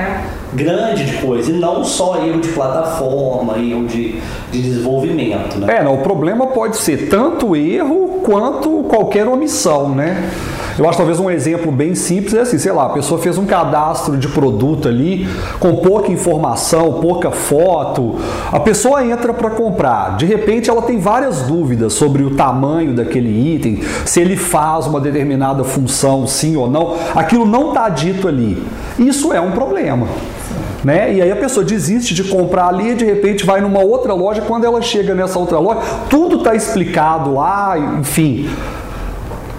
Grande 0.54 1.04
de 1.04 1.16
coisa, 1.18 1.50
e 1.50 1.54
não 1.54 1.84
só 1.84 2.24
erro 2.24 2.40
de 2.40 2.48
plataforma, 2.48 3.58
erro 3.58 3.86
de, 3.86 4.20
de 4.52 4.62
desenvolvimento. 4.62 5.58
Né? 5.58 5.78
É, 5.78 5.82
não, 5.82 5.94
o 5.94 5.98
problema 5.98 6.46
pode 6.48 6.76
ser 6.76 7.08
tanto 7.08 7.56
erro 7.56 8.20
quanto 8.24 8.84
qualquer 8.84 9.26
omissão, 9.26 9.88
né? 9.88 10.30
Eu 10.76 10.88
acho 10.88 10.98
talvez 10.98 11.20
um 11.20 11.30
exemplo 11.30 11.70
bem 11.70 11.94
simples 11.94 12.34
é 12.34 12.40
assim, 12.40 12.58
sei 12.58 12.72
lá, 12.72 12.86
a 12.86 12.88
pessoa 12.88 13.20
fez 13.20 13.38
um 13.38 13.46
cadastro 13.46 14.16
de 14.16 14.26
produto 14.26 14.88
ali 14.88 15.28
com 15.60 15.76
pouca 15.76 16.10
informação, 16.10 16.94
pouca 16.94 17.30
foto. 17.30 18.16
A 18.50 18.58
pessoa 18.58 19.04
entra 19.04 19.32
para 19.32 19.50
comprar, 19.50 20.16
de 20.16 20.26
repente 20.26 20.68
ela 20.68 20.82
tem 20.82 20.98
várias 20.98 21.42
dúvidas 21.42 21.92
sobre 21.92 22.24
o 22.24 22.34
tamanho 22.34 22.92
daquele 22.92 23.54
item, 23.54 23.82
se 24.04 24.20
ele 24.20 24.36
faz 24.36 24.86
uma 24.86 25.00
determinada 25.00 25.62
função, 25.62 26.26
sim 26.26 26.56
ou 26.56 26.68
não. 26.68 26.96
Aquilo 27.14 27.46
não 27.46 27.68
está 27.68 27.88
dito 27.88 28.26
ali. 28.26 28.60
Isso 28.98 29.32
é 29.32 29.40
um 29.40 29.52
problema. 29.52 30.08
Né? 30.84 31.14
E 31.14 31.22
aí 31.22 31.32
a 31.32 31.36
pessoa 31.36 31.64
desiste 31.64 32.12
de 32.12 32.24
comprar 32.24 32.68
ali 32.68 32.90
e 32.90 32.94
de 32.94 33.04
repente 33.04 33.44
vai 33.44 33.60
numa 33.60 33.80
outra 33.80 34.12
loja. 34.12 34.42
Quando 34.42 34.64
ela 34.64 34.82
chega 34.82 35.14
nessa 35.14 35.38
outra 35.38 35.58
loja, 35.58 35.80
tudo 36.10 36.36
está 36.36 36.54
explicado 36.54 37.32
lá, 37.32 37.78
enfim. 37.98 38.50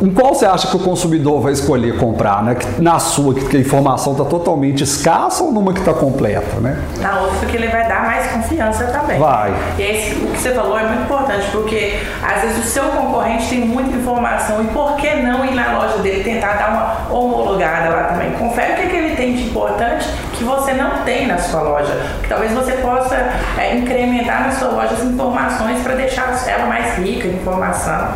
Em 0.02 0.12
qual 0.12 0.36
você 0.36 0.46
acha 0.46 0.68
que 0.68 0.76
o 0.76 0.80
consumidor 0.80 1.42
vai 1.42 1.54
escolher 1.54 1.98
comprar? 1.98 2.44
Né? 2.44 2.58
Na 2.80 3.00
sua, 3.00 3.34
que 3.34 3.56
a 3.56 3.60
informação 3.60 4.12
está 4.12 4.26
totalmente 4.26 4.84
escassa 4.84 5.44
ou 5.44 5.54
numa 5.54 5.74
que 5.74 5.80
está 5.80 5.94
completa? 5.94 6.60
Né? 6.60 6.78
Na 7.00 7.22
outra 7.22 7.48
que 7.48 7.56
ele 7.56 7.68
vai 7.68 7.88
dar 7.88 8.04
mais 8.04 8.28
confiança 8.28 8.86
também. 8.88 9.18
Vai. 9.18 9.54
E 9.78 9.82
esse, 9.82 10.16
o 10.16 10.28
que 10.28 10.38
você 10.38 10.52
falou 10.52 10.78
é 10.78 10.86
muito 10.86 11.04
importante, 11.04 11.48
porque 11.52 12.00
às 12.22 12.42
vezes 12.42 12.66
o 12.66 12.68
seu 12.68 12.84
concorrente 12.84 13.48
tem 13.48 13.62
muita 13.62 13.96
informação 13.96 14.62
e 14.64 14.68
por 14.68 14.96
que 14.98 15.16
não 15.16 15.46
ir 15.46 15.56
na 15.56 15.80
loja 15.80 15.98
dele 16.00 16.24
tentar 16.24 16.54
dar 16.56 17.08
uma 17.10 17.18
homologada 17.18 17.90
lá 17.90 18.04
também? 18.04 18.32
Confere 18.34 18.74
o 18.74 18.76
que, 18.76 18.82
é 18.82 18.86
que 18.88 18.96
ele 18.96 19.16
tem 19.16 19.36
de 19.36 19.44
importante 19.44 20.08
que 20.38 20.44
você 20.44 20.74
não 20.74 21.04
tem 21.04 21.28
na 21.28 21.38
sua 21.38 21.62
loja. 21.62 21.94
Talvez 22.28 22.52
você 22.52 22.74
possa 22.74 23.16
é, 23.58 23.76
incrementar 23.76 24.48
na 24.48 24.52
sua 24.52 24.70
loja 24.70 24.94
as 24.94 25.04
informações 25.04 25.82
para 25.82 25.96
deixar 25.96 26.36
ela 26.48 26.66
mais 26.68 26.98
rica 26.98 27.28
em 27.28 27.36
informação. 27.36 28.10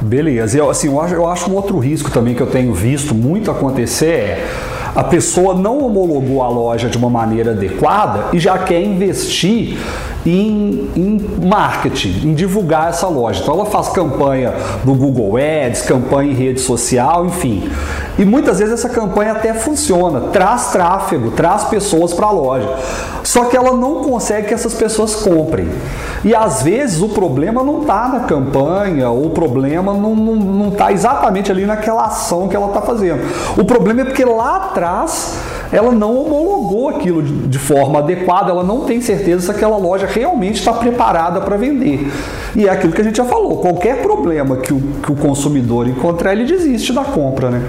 Beleza. 0.00 0.58
E 0.58 0.60
assim, 0.60 0.88
eu 0.88 1.00
acho, 1.00 1.14
eu 1.14 1.26
acho 1.26 1.50
um 1.50 1.54
outro 1.54 1.78
risco 1.78 2.10
também 2.10 2.34
que 2.34 2.40
eu 2.40 2.46
tenho 2.46 2.72
visto 2.72 3.14
muito 3.14 3.50
acontecer 3.50 4.06
é 4.06 4.46
a 4.94 5.04
pessoa 5.04 5.54
não 5.54 5.78
homologou 5.78 6.42
a 6.42 6.48
loja 6.48 6.88
de 6.88 6.96
uma 6.96 7.10
maneira 7.10 7.50
adequada 7.50 8.28
e 8.32 8.38
já 8.38 8.56
quer 8.56 8.80
investir 8.80 9.76
em, 10.26 10.90
em, 10.96 11.46
marketing, 11.46 12.28
em 12.28 12.34
divulgar 12.34 12.90
essa 12.90 13.06
loja. 13.06 13.40
Então 13.42 13.54
ela 13.54 13.66
faz 13.66 13.88
campanha 13.88 14.52
no 14.84 14.94
Google 14.94 15.36
Ads, 15.36 15.82
campanha 15.82 16.32
em 16.32 16.34
rede 16.34 16.60
social, 16.60 17.26
enfim. 17.26 17.70
E 18.18 18.24
muitas 18.24 18.58
vezes 18.58 18.74
essa 18.74 18.88
campanha 18.88 19.32
até 19.32 19.54
funciona, 19.54 20.20
traz 20.32 20.72
tráfego, 20.72 21.30
traz 21.30 21.64
pessoas 21.64 22.12
para 22.12 22.26
a 22.26 22.30
loja. 22.30 22.68
Só 23.22 23.44
que 23.44 23.56
ela 23.56 23.72
não 23.72 24.02
consegue 24.02 24.48
que 24.48 24.54
essas 24.54 24.74
pessoas 24.74 25.14
comprem. 25.16 25.68
E 26.24 26.34
às 26.34 26.62
vezes 26.62 27.02
o 27.02 27.08
problema 27.08 27.62
não 27.62 27.82
está 27.82 28.08
na 28.08 28.20
campanha, 28.20 29.10
o 29.10 29.30
problema 29.30 29.92
não 29.92 30.68
está 30.68 30.92
exatamente 30.92 31.50
ali 31.52 31.66
naquela 31.66 32.06
ação 32.06 32.48
que 32.48 32.56
ela 32.56 32.68
está 32.68 32.80
fazendo. 32.80 33.20
O 33.56 33.64
problema 33.64 34.00
é 34.00 34.04
porque 34.04 34.24
lá 34.24 34.56
atrás 34.56 35.38
ela 35.72 35.92
não 35.92 36.16
homologou 36.16 36.88
aquilo 36.88 37.22
de 37.22 37.58
forma 37.58 37.98
adequada, 37.98 38.50
ela 38.50 38.64
não 38.64 38.84
tem 38.84 39.00
certeza 39.00 39.46
se 39.46 39.50
aquela 39.50 39.76
loja 39.76 40.06
realmente 40.06 40.58
está 40.58 40.72
preparada 40.72 41.40
para 41.40 41.56
vender. 41.56 42.10
E 42.54 42.66
é 42.66 42.70
aquilo 42.70 42.92
que 42.92 43.00
a 43.00 43.04
gente 43.04 43.16
já 43.16 43.24
falou: 43.24 43.58
qualquer 43.58 44.02
problema 44.02 44.56
que 44.56 44.72
o, 44.72 44.80
que 45.02 45.12
o 45.12 45.16
consumidor 45.16 45.88
encontrar, 45.88 46.32
ele 46.32 46.44
desiste 46.44 46.92
da 46.92 47.04
compra, 47.04 47.50
né? 47.50 47.62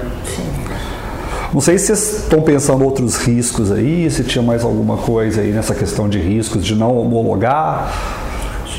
Não 1.54 1.62
sei 1.62 1.78
se 1.78 1.88
vocês 1.88 2.24
estão 2.24 2.42
pensando 2.42 2.84
outros 2.84 3.16
riscos 3.18 3.72
aí, 3.72 4.12
se 4.12 4.24
tinha 4.24 4.44
mais 4.44 4.64
alguma 4.64 4.98
coisa 4.98 5.42
aí 5.42 5.52
nessa 5.52 5.74
questão 5.74 6.10
de 6.10 6.20
riscos 6.20 6.64
de 6.64 6.76
não 6.76 6.98
homologar 6.98 7.90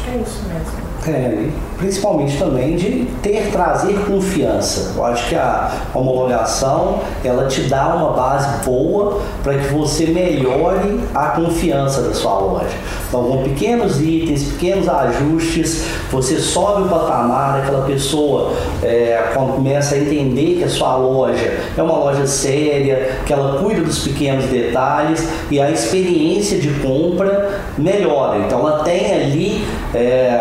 que 0.08 0.10
é 0.10 0.22
isso 0.22 0.42
mesmo. 0.48 0.88
É, 1.06 1.48
principalmente 1.78 2.36
também 2.36 2.76
de 2.76 3.06
ter, 3.22 3.50
trazer 3.52 3.94
confiança. 4.06 4.94
Eu 4.96 5.04
acho 5.04 5.28
que 5.28 5.34
a 5.36 5.70
homologação, 5.94 7.00
ela 7.24 7.46
te 7.46 7.62
dá 7.62 7.94
uma 7.94 8.12
base 8.12 8.64
boa 8.64 9.20
para 9.42 9.54
que 9.54 9.68
você 9.72 10.06
melhore 10.06 11.00
a 11.14 11.28
confiança 11.28 12.02
da 12.02 12.12
sua 12.12 12.38
loja. 12.38 12.76
Então, 13.08 13.24
com 13.24 13.42
pequenos 13.44 14.00
itens, 14.00 14.52
pequenos 14.52 14.88
ajustes, 14.88 15.84
você 16.10 16.36
sobe 16.36 16.82
o 16.82 16.88
patamar 16.88 17.60
daquela 17.60 17.86
pessoa, 17.86 18.52
é, 18.82 19.30
quando 19.32 19.54
começa 19.54 19.94
a 19.94 19.98
entender 19.98 20.56
que 20.58 20.64
a 20.64 20.68
sua 20.68 20.96
loja 20.96 21.58
é 21.76 21.82
uma 21.82 21.96
loja 21.96 22.26
séria, 22.26 23.18
que 23.24 23.32
ela 23.32 23.60
cuida 23.62 23.80
dos 23.82 24.00
pequenos 24.00 24.44
detalhes 24.46 25.26
e 25.50 25.60
a 25.60 25.70
experiência 25.70 26.58
de 26.58 26.68
compra 26.80 27.60
melhora. 27.78 28.40
Então, 28.40 28.60
ela 28.60 28.82
tem 28.82 29.14
ali 29.14 29.64
é, 29.94 30.38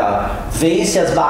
vence 0.52 1.00
as 1.00 1.12
barreiras 1.12 1.27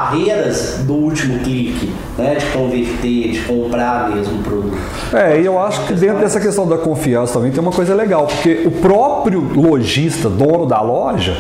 do 0.86 0.94
último 0.94 1.40
clique, 1.40 1.94
né, 2.18 2.36
de 2.36 2.46
converter, 2.48 3.32
de 3.32 3.40
comprar 3.42 4.10
mesmo 4.10 4.40
o 4.40 4.44
produto. 4.44 4.78
É, 5.14 5.40
e 5.40 5.46
eu 5.46 5.60
acho 5.60 5.86
que 5.86 5.94
dentro 5.94 6.20
dessa 6.20 6.40
questão 6.40 6.68
da 6.68 6.78
confiança 6.78 7.34
também 7.34 7.52
tem 7.52 7.62
uma 7.62 7.72
coisa 7.72 7.94
legal, 7.94 8.28
porque 8.28 8.64
o 8.66 8.72
próprio 8.72 9.40
lojista, 9.56 10.30
dono 10.30 10.66
da 10.66 10.82
loja, 10.82 11.38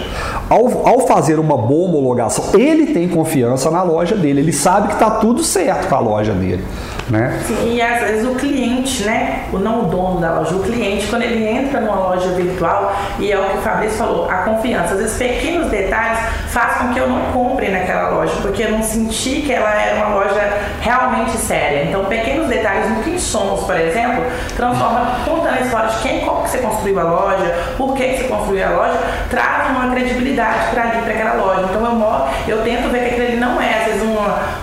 ao, 0.50 0.88
ao 0.88 1.08
fazer 1.08 1.40
uma 1.40 1.58
boa 1.58 1.90
homologação, 1.90 2.60
ele 2.60 2.88
tem 2.88 3.08
confiança 3.08 3.70
na 3.72 3.84
loja 3.84 4.16
dele, 4.16 4.42
ele 4.42 4.54
sabe 4.54 4.90
que 4.90 4.94
está 4.94 5.12
tudo 5.12 5.44
certo 5.44 5.88
com 5.88 5.96
a 5.96 6.00
loja 6.00 6.34
dele. 6.34 6.64
Né? 7.10 7.40
Sim, 7.46 7.76
e 7.76 7.82
às 7.82 8.02
vezes 8.02 8.28
o 8.28 8.36
cliente, 8.36 9.04
né, 9.04 9.46
o 9.54 9.58
não 9.58 9.84
o 9.84 9.86
dono 9.86 10.20
da 10.20 10.40
loja, 10.40 10.56
o 10.56 10.64
cliente, 10.64 11.08
quando 11.08 11.22
ele 11.22 11.48
entra 11.48 11.80
numa 11.80 11.96
loja 11.96 12.30
virtual, 12.30 12.94
e 13.18 13.32
é 13.32 13.40
o 13.40 13.44
que 13.46 13.58
o 13.58 13.62
Fabrício 13.62 13.98
falou, 13.98 14.30
a 14.30 14.38
confiança, 14.38 14.94
às 14.94 15.00
vezes 15.00 15.18
pequenos 15.18 15.70
detalhes 15.70 16.20
faz 16.50 16.78
com 16.78 16.94
que 16.94 17.00
eu 17.00 17.08
não 17.08 17.22
compre 17.32 17.70
naquela 17.70 18.10
loja, 18.10 18.34
porque 18.42 18.64
eu 18.64 18.72
não 18.72 18.84
senti 18.84 19.42
que 19.42 19.54
ela 19.54 19.74
era 19.74 19.96
uma 19.98 20.16
loja 20.16 20.58
realmente 20.82 21.32
séria. 21.38 21.84
Então, 21.84 22.06
pequenos 22.06 22.48
detalhes 22.48 22.90
no 22.90 23.04
que 23.04 23.20
somos, 23.20 23.64
por 23.64 23.80
exemplo, 23.80 24.24
transforma, 24.56 25.20
contando 25.26 25.58
a 25.58 25.62
história 25.62 25.90
de 25.90 25.98
quem, 26.00 26.22
como 26.22 26.44
que 26.44 26.50
você 26.50 26.58
construiu 26.60 27.00
a 27.00 27.04
loja, 27.04 27.56
por 27.78 27.96
que 27.96 28.18
você 28.18 28.24
construiu 28.26 28.66
a 28.66 28.70
loja, 28.70 29.00
traz 29.30 29.70
uma 29.70 29.92
credibilidade 29.92 30.72
para 30.72 30.84
ali, 30.84 31.02
para 31.02 31.14
aquela 31.14 31.34
loja. 31.34 31.68
Então, 31.70 32.30
eu, 32.48 32.58
eu 32.58 32.64
tento 32.64 32.90
ver 32.90 33.00
que 33.00 33.10
aquilo 33.12 33.28
ali 33.28 33.38
não 33.38 33.62
é, 33.62 33.77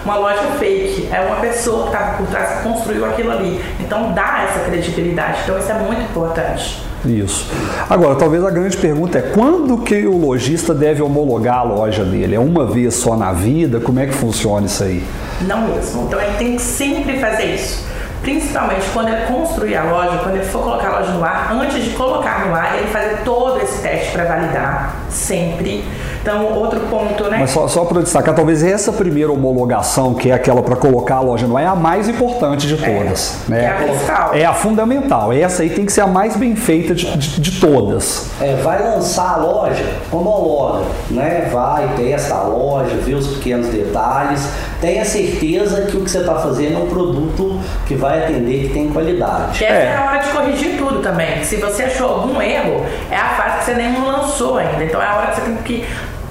uma, 0.04 0.16
loja 0.16 0.42
fake, 0.58 1.08
é 1.12 1.20
uma 1.20 1.36
pessoa 1.36 1.84
que 1.84 1.94
estava 1.94 2.16
por 2.16 2.26
trás 2.26 2.58
que 2.58 2.68
construiu 2.68 3.04
aquilo 3.04 3.30
ali. 3.32 3.60
Então, 3.80 4.12
dá 4.12 4.46
essa 4.48 4.60
credibilidade. 4.64 5.40
Então, 5.44 5.58
isso 5.58 5.70
é 5.70 5.74
muito 5.74 6.02
importante. 6.02 6.84
Isso. 7.04 7.50
Agora, 7.88 8.14
talvez 8.14 8.42
a 8.44 8.50
grande 8.50 8.76
pergunta 8.76 9.18
é 9.18 9.22
quando 9.22 9.78
que 9.78 10.06
o 10.06 10.16
lojista 10.16 10.72
deve 10.72 11.02
homologar 11.02 11.58
a 11.58 11.62
loja 11.62 12.04
dele? 12.04 12.34
É 12.34 12.40
uma 12.40 12.66
vez 12.66 12.94
só 12.94 13.16
na 13.16 13.32
vida? 13.32 13.78
Como 13.78 14.00
é 14.00 14.06
que 14.06 14.12
funciona 14.12 14.66
isso 14.66 14.82
aí? 14.82 15.04
Não 15.42 15.68
mesmo. 15.68 16.04
Então 16.04 16.20
ele 16.20 16.36
tem 16.38 16.56
que 16.56 16.62
sempre 16.62 17.18
fazer 17.18 17.54
isso. 17.54 17.84
Principalmente 18.22 18.86
quando 18.94 19.08
ele 19.08 19.26
construir 19.26 19.76
a 19.76 19.84
loja, 19.84 20.18
quando 20.22 20.36
ele 20.36 20.46
for 20.46 20.62
colocar 20.62 20.88
a 20.88 21.00
loja 21.00 21.12
no 21.12 21.22
ar, 21.22 21.52
antes 21.52 21.84
de 21.84 21.90
colocar 21.90 22.46
no 22.46 22.54
ar, 22.54 22.78
ele 22.78 22.88
fazer 22.88 23.18
todo 23.22 23.60
esse 23.60 23.82
teste 23.82 24.12
para 24.12 24.24
validar, 24.24 24.96
sempre. 25.10 25.84
Então, 26.24 26.54
outro 26.54 26.80
ponto, 26.88 27.24
né? 27.24 27.36
Mas 27.38 27.50
só, 27.50 27.68
só 27.68 27.84
para 27.84 28.00
destacar, 28.00 28.34
talvez 28.34 28.62
essa 28.62 28.90
primeira 28.90 29.30
homologação, 29.30 30.14
que 30.14 30.30
é 30.30 30.32
aquela 30.32 30.62
para 30.62 30.74
colocar 30.74 31.16
a 31.16 31.20
loja 31.20 31.46
no 31.46 31.54
ar, 31.54 31.62
é 31.62 31.66
a 31.66 31.74
mais 31.74 32.08
importante 32.08 32.66
de 32.66 32.78
todas. 32.78 33.42
É, 33.46 33.50
né? 33.50 33.64
é 33.64 33.68
a 33.68 33.74
principal. 33.74 34.34
É 34.34 34.44
a 34.46 34.54
fundamental. 34.54 35.30
Essa 35.34 35.62
aí 35.62 35.68
tem 35.68 35.84
que 35.84 35.92
ser 35.92 36.00
a 36.00 36.06
mais 36.06 36.34
bem 36.34 36.56
feita 36.56 36.94
de, 36.94 37.14
de, 37.18 37.38
de 37.42 37.60
todas. 37.60 38.30
É, 38.40 38.54
vai 38.62 38.82
lançar 38.82 39.34
a 39.34 39.36
loja, 39.36 39.84
homologa, 40.10 40.86
né? 41.10 41.46
Vai, 41.52 41.90
testa 41.94 42.36
a 42.36 42.42
loja, 42.44 42.96
vê 43.02 43.12
os 43.12 43.26
pequenos 43.26 43.66
detalhes, 43.66 44.48
tenha 44.80 45.04
certeza 45.04 45.82
que 45.82 45.94
o 45.98 46.04
que 46.04 46.10
você 46.10 46.20
está 46.20 46.36
fazendo 46.36 46.80
é 46.80 46.82
um 46.84 46.86
produto 46.86 47.60
que 47.86 47.96
vai 47.96 48.24
atender, 48.24 48.68
que 48.68 48.72
tem 48.72 48.88
qualidade. 48.88 49.62
Essa 49.62 49.74
é. 49.74 49.84
é 49.88 49.96
a 49.96 50.04
hora 50.06 50.18
de 50.20 50.30
corrigir 50.30 50.78
tudo 50.78 51.02
também. 51.02 51.44
Se 51.44 51.56
você 51.56 51.82
achou 51.82 52.08
algum 52.08 52.40
erro, 52.40 52.82
é 53.10 53.16
a 53.16 53.28
fase 53.34 53.58
que 53.58 53.64
você 53.64 53.74
nem 53.74 54.02
lançou 54.02 54.56
ainda. 54.56 54.82
Então 54.82 55.02
é 55.02 55.06
a 55.06 55.16
hora 55.16 55.26
que 55.26 55.34
você 55.36 55.42
tem 55.42 55.56
que 55.56 55.84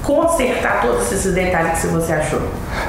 consertar 0.04 0.82
todos 0.82 1.12
esses 1.12 1.34
detalhes 1.34 1.80
que 1.80 1.88
você 1.88 2.12
achou. 2.12 2.42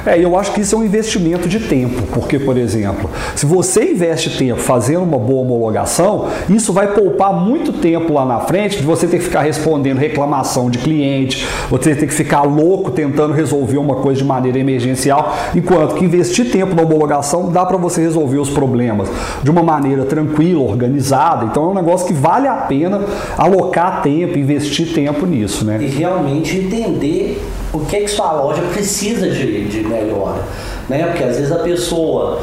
É, 0.05 0.19
eu 0.19 0.37
acho 0.37 0.51
que 0.51 0.61
isso 0.61 0.75
é 0.75 0.77
um 0.77 0.83
investimento 0.83 1.47
de 1.47 1.61
tempo, 1.61 2.01
porque, 2.13 2.37
por 2.37 2.57
exemplo, 2.57 3.09
se 3.35 3.45
você 3.45 3.91
investe 3.91 4.37
tempo 4.37 4.59
fazendo 4.59 5.03
uma 5.03 5.17
boa 5.17 5.41
homologação, 5.41 6.29
isso 6.49 6.73
vai 6.73 6.93
poupar 6.93 7.33
muito 7.33 7.71
tempo 7.73 8.13
lá 8.13 8.25
na 8.25 8.41
frente 8.41 8.77
de 8.77 8.83
você 8.83 9.07
ter 9.07 9.19
que 9.19 9.23
ficar 9.23 9.41
respondendo 9.41 9.97
reclamação 9.97 10.69
de 10.69 10.77
cliente, 10.79 11.47
você 11.69 11.95
ter 11.95 12.05
que 12.05 12.13
ficar 12.13 12.43
louco 12.43 12.91
tentando 12.91 13.33
resolver 13.33 13.77
uma 13.77 13.95
coisa 13.95 14.19
de 14.19 14.27
maneira 14.27 14.59
emergencial, 14.59 15.35
enquanto 15.55 15.95
que 15.95 16.03
investir 16.03 16.51
tempo 16.51 16.75
na 16.75 16.83
homologação 16.83 17.49
dá 17.49 17.65
para 17.65 17.77
você 17.77 18.01
resolver 18.01 18.37
os 18.37 18.49
problemas 18.49 19.09
de 19.41 19.49
uma 19.49 19.63
maneira 19.63 20.03
tranquila, 20.03 20.63
organizada. 20.63 21.45
Então 21.45 21.63
é 21.63 21.67
um 21.67 21.73
negócio 21.73 22.05
que 22.07 22.13
vale 22.13 22.47
a 22.47 22.55
pena 22.55 23.01
alocar 23.37 24.01
tempo, 24.01 24.37
investir 24.37 24.93
tempo 24.93 25.25
nisso, 25.25 25.63
né? 25.63 25.77
E 25.81 25.87
realmente 25.87 26.57
entender 26.57 27.04
o 27.73 27.79
que, 27.79 27.97
é 27.97 27.99
que 28.01 28.07
sua 28.07 28.31
loja 28.33 28.61
precisa 28.73 29.29
de, 29.29 29.65
de 29.65 29.83
melhora. 29.83 30.41
Né? 30.87 31.05
Porque 31.07 31.23
às 31.23 31.37
vezes 31.37 31.51
a 31.51 31.59
pessoa 31.59 32.41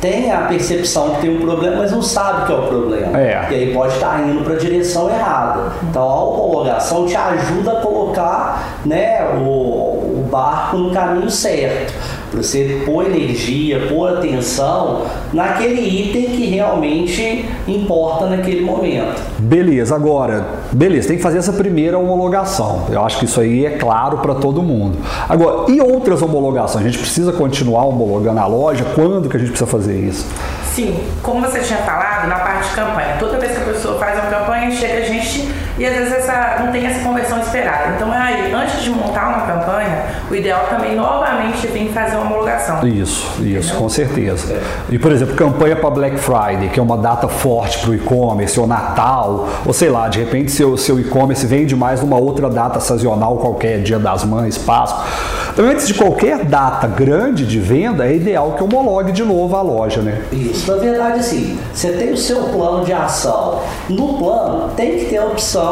tem 0.00 0.30
a 0.30 0.42
percepção 0.42 1.14
que 1.14 1.22
tem 1.22 1.36
um 1.36 1.40
problema, 1.40 1.76
mas 1.78 1.90
não 1.90 2.02
sabe 2.02 2.46
que 2.46 2.52
é 2.52 2.54
o 2.54 2.62
problema. 2.62 3.20
É. 3.20 3.46
E 3.50 3.54
aí 3.54 3.74
pode 3.74 3.94
estar 3.94 4.20
indo 4.28 4.44
para 4.44 4.54
a 4.54 4.58
direção 4.58 5.10
errada. 5.10 5.72
Então 5.82 6.02
a 6.02 6.24
homologação 6.24 7.06
te 7.06 7.16
ajuda 7.16 7.72
a 7.72 7.80
colocar 7.80 8.80
né, 8.84 9.24
o, 9.36 10.20
o 10.20 10.28
barco 10.30 10.76
no 10.76 10.92
caminho 10.92 11.30
certo. 11.30 11.92
Você 12.36 12.82
pôr 12.84 13.06
energia, 13.06 13.86
pôr 13.88 14.18
atenção 14.18 15.06
naquele 15.32 15.80
item 15.80 16.36
que 16.36 16.46
realmente 16.46 17.46
importa 17.66 18.26
naquele 18.26 18.60
momento. 18.60 19.20
Beleza, 19.38 19.94
agora, 19.94 20.46
beleza, 20.70 21.08
tem 21.08 21.16
que 21.16 21.22
fazer 21.22 21.38
essa 21.38 21.52
primeira 21.52 21.98
homologação. 21.98 22.86
Eu 22.90 23.02
acho 23.02 23.18
que 23.18 23.24
isso 23.24 23.40
aí 23.40 23.64
é 23.64 23.70
claro 23.70 24.18
para 24.18 24.34
todo 24.34 24.62
mundo. 24.62 24.98
Agora, 25.28 25.70
e 25.70 25.80
outras 25.80 26.20
homologações? 26.20 26.84
A 26.84 26.88
gente 26.88 26.98
precisa 26.98 27.32
continuar 27.32 27.86
homologando 27.86 28.38
a 28.38 28.46
loja? 28.46 28.84
Quando 28.94 29.28
que 29.28 29.36
a 29.36 29.40
gente 29.40 29.50
precisa 29.50 29.70
fazer 29.70 29.98
isso? 29.98 30.26
Sim, 30.74 30.94
como 31.22 31.40
você 31.40 31.60
tinha 31.60 31.78
falado, 31.78 32.28
na 32.28 32.36
parte 32.36 32.68
de 32.68 32.74
campanha, 32.74 33.16
toda 33.18 33.38
vez 33.38 33.52
que 33.52 33.62
a 33.62 33.72
pessoa 33.72 33.98
faz 33.98 34.18
uma 34.18 34.30
campanha, 34.30 34.70
chega 34.70 34.98
a 34.98 35.06
gente 35.06 35.48
e 35.78 35.84
às 35.84 35.94
vezes 35.94 36.12
essa, 36.12 36.64
não 36.64 36.72
tem 36.72 36.86
essa 36.86 37.00
conversão 37.00 37.38
esperada. 37.38 37.94
Então, 37.96 38.10
aí, 38.10 38.52
antes 38.52 38.82
de 38.82 38.90
montar 38.90 39.28
uma 39.28 39.46
campanha, 39.46 40.04
o 40.30 40.34
ideal 40.34 40.66
também 40.70 40.96
novamente 40.96 41.66
vir 41.66 41.90
fazer 41.92 42.16
uma 42.16 42.26
homologação. 42.26 42.86
Isso, 42.86 43.26
isso, 43.42 43.42
Entendeu? 43.42 43.76
com 43.76 43.88
certeza. 43.88 44.54
É. 44.54 44.62
E, 44.90 44.98
por 44.98 45.12
exemplo, 45.12 45.34
campanha 45.34 45.76
para 45.76 45.90
Black 45.90 46.16
Friday, 46.16 46.70
que 46.70 46.80
é 46.80 46.82
uma 46.82 46.96
data 46.96 47.28
forte 47.28 47.78
para 47.78 47.90
o 47.90 47.94
e-commerce, 47.94 48.58
ou 48.58 48.66
Natal, 48.66 49.48
ou 49.66 49.72
sei 49.72 49.90
lá, 49.90 50.08
de 50.08 50.18
repente 50.18 50.50
seu, 50.50 50.76
seu 50.76 50.98
e-commerce 50.98 51.46
vende 51.46 51.76
mais 51.76 52.00
numa 52.00 52.16
outra 52.16 52.48
data 52.48 52.80
sazonal 52.80 53.36
qualquer, 53.36 53.82
Dia 53.82 53.98
das 53.98 54.24
Mães, 54.24 54.56
Páscoa. 54.56 55.04
Antes 55.58 55.88
de 55.88 55.94
qualquer 55.94 56.44
data 56.44 56.86
grande 56.86 57.46
de 57.46 57.58
venda, 57.58 58.06
é 58.06 58.14
ideal 58.14 58.52
que 58.52 58.62
homologue 58.62 59.10
de 59.10 59.24
novo 59.24 59.56
a 59.56 59.62
loja, 59.62 60.02
né? 60.02 60.22
Isso, 60.30 60.70
na 60.70 60.78
verdade, 60.78 61.24
sim. 61.24 61.58
Você 61.72 61.92
tem 61.92 62.12
o 62.12 62.16
seu 62.16 62.42
plano 62.44 62.84
de 62.84 62.92
ação. 62.92 63.60
No 63.88 64.18
plano, 64.18 64.70
tem 64.76 64.98
que 64.98 65.06
ter 65.06 65.16
a 65.16 65.24
opção 65.24 65.65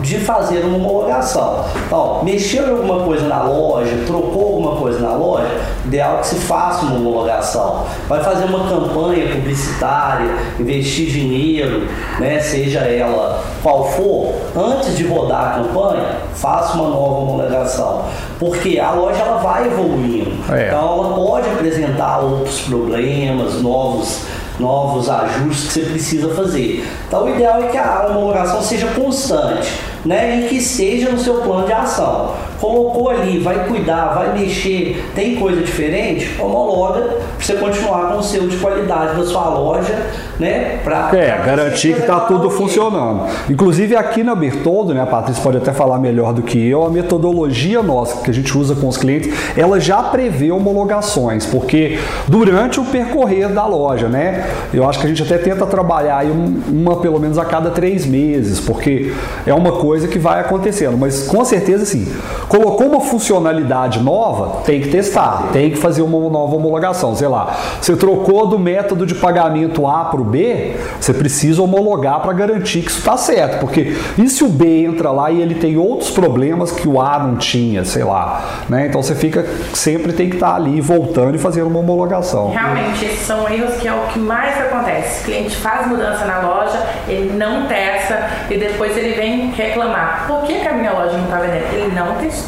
de 0.00 0.18
fazer 0.18 0.64
uma 0.64 0.76
homologação. 0.76 1.64
Então, 1.86 2.20
mexeu 2.22 2.66
em 2.66 2.70
alguma 2.70 3.04
coisa 3.04 3.26
na 3.26 3.42
loja, 3.42 4.04
trocou 4.06 4.46
alguma 4.46 4.76
coisa 4.76 5.00
na 5.00 5.14
loja, 5.14 5.50
ideal 5.84 6.18
que 6.18 6.28
se 6.28 6.36
faça 6.36 6.86
uma 6.86 6.96
homologação. 6.96 7.84
Vai 8.08 8.22
fazer 8.22 8.44
uma 8.44 8.68
campanha 8.68 9.34
publicitária, 9.34 10.30
investir 10.58 11.10
dinheiro, 11.10 11.86
né, 12.18 12.40
seja 12.40 12.80
ela 12.80 13.42
qual 13.62 13.84
for, 13.90 14.34
antes 14.56 14.96
de 14.96 15.06
rodar 15.06 15.48
a 15.48 15.62
campanha, 15.62 16.16
faça 16.34 16.74
uma 16.74 16.88
nova 16.88 17.20
homologação. 17.20 18.04
Porque 18.38 18.78
a 18.78 18.92
loja 18.92 19.18
ela 19.20 19.36
vai 19.38 19.66
evoluindo. 19.66 20.32
É. 20.50 20.68
Então 20.68 21.04
ela 21.04 21.14
pode 21.14 21.48
apresentar 21.48 22.20
outros 22.20 22.60
problemas, 22.62 23.60
novos 23.60 24.22
novos 24.60 25.08
ajustes 25.08 25.66
que 25.66 25.72
você 25.72 25.80
precisa 25.80 26.34
fazer. 26.34 26.86
Então, 27.08 27.24
o 27.24 27.30
ideal 27.30 27.62
é 27.62 27.66
que 27.68 27.78
a 27.78 28.06
homologação 28.08 28.62
seja 28.62 28.86
constante 28.88 29.72
né, 30.04 30.40
e 30.40 30.48
que 30.48 30.56
esteja 30.56 31.10
no 31.10 31.18
seu 31.18 31.40
plano 31.40 31.66
de 31.66 31.72
ação. 31.72 32.34
Colocou 32.60 33.08
ali, 33.08 33.38
vai 33.38 33.66
cuidar, 33.66 34.14
vai 34.14 34.38
mexer, 34.38 35.02
tem 35.14 35.36
coisa 35.36 35.62
diferente, 35.62 36.36
homologa 36.38 37.00
para 37.00 37.18
você 37.38 37.54
continuar 37.54 38.12
com 38.12 38.18
o 38.18 38.22
selo 38.22 38.48
de 38.48 38.56
qualidade 38.58 39.16
da 39.16 39.24
sua 39.24 39.48
loja, 39.48 39.98
né? 40.38 40.78
Pra, 40.84 41.10
é, 41.12 41.32
pra 41.32 41.44
garantir 41.44 41.94
que 41.94 42.00
está 42.00 42.20
tudo 42.20 42.50
funcionando. 42.50 43.26
Inclusive 43.48 43.96
aqui 43.96 44.22
na 44.22 44.34
Bertoldo, 44.34 44.92
né, 44.92 45.00
a 45.00 45.06
Patrícia 45.06 45.42
pode 45.42 45.56
até 45.56 45.72
falar 45.72 45.98
melhor 45.98 46.32
do 46.32 46.42
que 46.42 46.68
eu, 46.68 46.84
a 46.84 46.90
metodologia 46.90 47.82
nossa 47.82 48.22
que 48.22 48.30
a 48.30 48.34
gente 48.34 48.56
usa 48.56 48.74
com 48.74 48.88
os 48.88 48.96
clientes, 48.96 49.32
ela 49.56 49.80
já 49.80 50.02
prevê 50.02 50.50
homologações, 50.52 51.46
porque 51.46 51.98
durante 52.28 52.78
o 52.78 52.84
percorrer 52.84 53.48
da 53.48 53.66
loja, 53.66 54.08
né? 54.08 54.50
Eu 54.72 54.88
acho 54.88 54.98
que 54.98 55.06
a 55.06 55.08
gente 55.08 55.22
até 55.22 55.38
tenta 55.38 55.66
trabalhar 55.66 56.18
aí 56.18 56.30
uma 56.30 56.96
pelo 56.96 57.18
menos 57.18 57.38
a 57.38 57.44
cada 57.44 57.70
três 57.70 58.04
meses, 58.04 58.60
porque 58.60 59.12
é 59.46 59.54
uma 59.54 59.72
coisa 59.72 60.08
que 60.08 60.18
vai 60.18 60.40
acontecendo. 60.40 60.96
Mas 60.96 61.26
com 61.26 61.44
certeza, 61.44 61.84
sim, 61.84 62.06
Colocou 62.50 62.88
uma 62.88 63.00
funcionalidade 63.00 64.00
nova, 64.00 64.62
tem 64.64 64.80
que 64.80 64.88
testar, 64.88 65.50
tem 65.52 65.70
que 65.70 65.76
fazer 65.76 66.02
uma 66.02 66.18
nova 66.28 66.56
homologação. 66.56 67.14
Sei 67.14 67.28
lá, 67.28 67.56
você 67.80 67.94
trocou 67.94 68.44
do 68.44 68.58
método 68.58 69.06
de 69.06 69.14
pagamento 69.14 69.86
A 69.86 70.06
para 70.06 70.20
o 70.20 70.24
B, 70.24 70.74
você 71.00 71.14
precisa 71.14 71.62
homologar 71.62 72.18
para 72.18 72.32
garantir 72.32 72.82
que 72.82 72.90
isso 72.90 72.98
está 72.98 73.16
certo. 73.16 73.60
Porque 73.60 73.96
e 74.18 74.28
se 74.28 74.42
o 74.42 74.48
B 74.48 74.82
entra 74.82 75.12
lá 75.12 75.30
e 75.30 75.40
ele 75.40 75.54
tem 75.54 75.76
outros 75.76 76.10
problemas 76.10 76.72
que 76.72 76.88
o 76.88 77.00
A 77.00 77.20
não 77.20 77.36
tinha, 77.36 77.84
sei 77.84 78.02
lá. 78.02 78.64
Né? 78.68 78.86
Então 78.88 79.00
você 79.00 79.14
fica, 79.14 79.46
sempre 79.72 80.12
tem 80.12 80.28
que 80.28 80.34
estar 80.34 80.50
tá 80.50 80.56
ali 80.56 80.80
voltando 80.80 81.36
e 81.36 81.38
fazendo 81.38 81.68
uma 81.68 81.78
homologação. 81.78 82.50
Realmente, 82.50 83.04
esses 83.04 83.24
são 83.28 83.48
erros 83.48 83.76
que 83.76 83.86
é 83.86 83.94
o 83.94 84.08
que 84.08 84.18
mais 84.18 84.60
acontece. 84.60 85.20
O 85.20 85.24
cliente 85.26 85.54
faz 85.54 85.86
mudança 85.86 86.24
na 86.24 86.40
loja, 86.40 86.84
ele 87.06 87.32
não 87.32 87.68
testa 87.68 88.28
e 88.50 88.58
depois 88.58 88.96
ele 88.96 89.14
vem 89.14 89.52
reclamar. 89.52 90.24
Por 90.26 90.42
que, 90.42 90.54
que 90.54 90.66
a 90.66 90.72
minha 90.72 90.90
loja 90.90 91.16
não 91.16 91.26
está 91.26 91.38
vendendo? 91.38 91.72
Ele 91.72 91.94
não 91.94 92.16
testou 92.16 92.39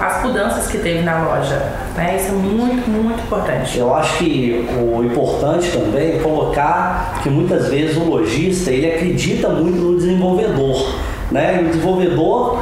as 0.00 0.22
mudanças 0.22 0.66
que 0.68 0.78
teve 0.78 1.02
na 1.02 1.24
loja. 1.24 1.72
Né? 1.96 2.16
Isso 2.16 2.28
é 2.28 2.32
muito, 2.32 2.88
muito 2.90 3.20
importante. 3.22 3.78
Eu 3.78 3.94
acho 3.94 4.18
que 4.18 4.68
o 4.80 5.04
importante 5.04 5.70
também 5.70 6.16
é 6.16 6.18
colocar 6.20 7.20
que 7.22 7.30
muitas 7.30 7.68
vezes 7.68 7.96
o 7.96 8.04
lojista 8.04 8.70
ele 8.70 8.86
acredita 8.86 9.48
muito 9.48 9.76
no 9.76 9.96
desenvolvedor. 9.96 10.94
Né? 11.30 11.60
O 11.60 11.64
desenvolvedor 11.66 12.58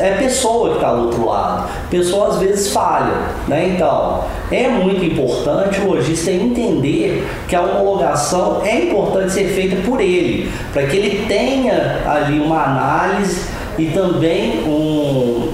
é 0.00 0.10
pessoa 0.12 0.70
que 0.70 0.74
está 0.76 0.94
do 0.94 1.06
outro 1.06 1.26
lado. 1.26 1.68
Pessoa 1.90 2.28
às 2.28 2.38
vezes 2.38 2.72
falha, 2.72 3.14
né? 3.46 3.74
Então, 3.74 4.24
é 4.50 4.68
muito 4.68 5.04
importante 5.04 5.80
o 5.80 5.88
lojista 5.88 6.30
entender 6.30 7.26
que 7.48 7.54
a 7.54 7.62
homologação 7.62 8.62
é 8.64 8.84
importante 8.84 9.32
ser 9.32 9.48
feita 9.48 9.76
por 9.88 10.00
ele, 10.00 10.50
para 10.72 10.86
que 10.86 10.96
ele 10.96 11.24
tenha 11.26 12.02
ali 12.06 12.40
uma 12.40 12.62
análise 12.64 13.46
e 13.78 13.86
também 13.86 14.64
um 14.66 15.45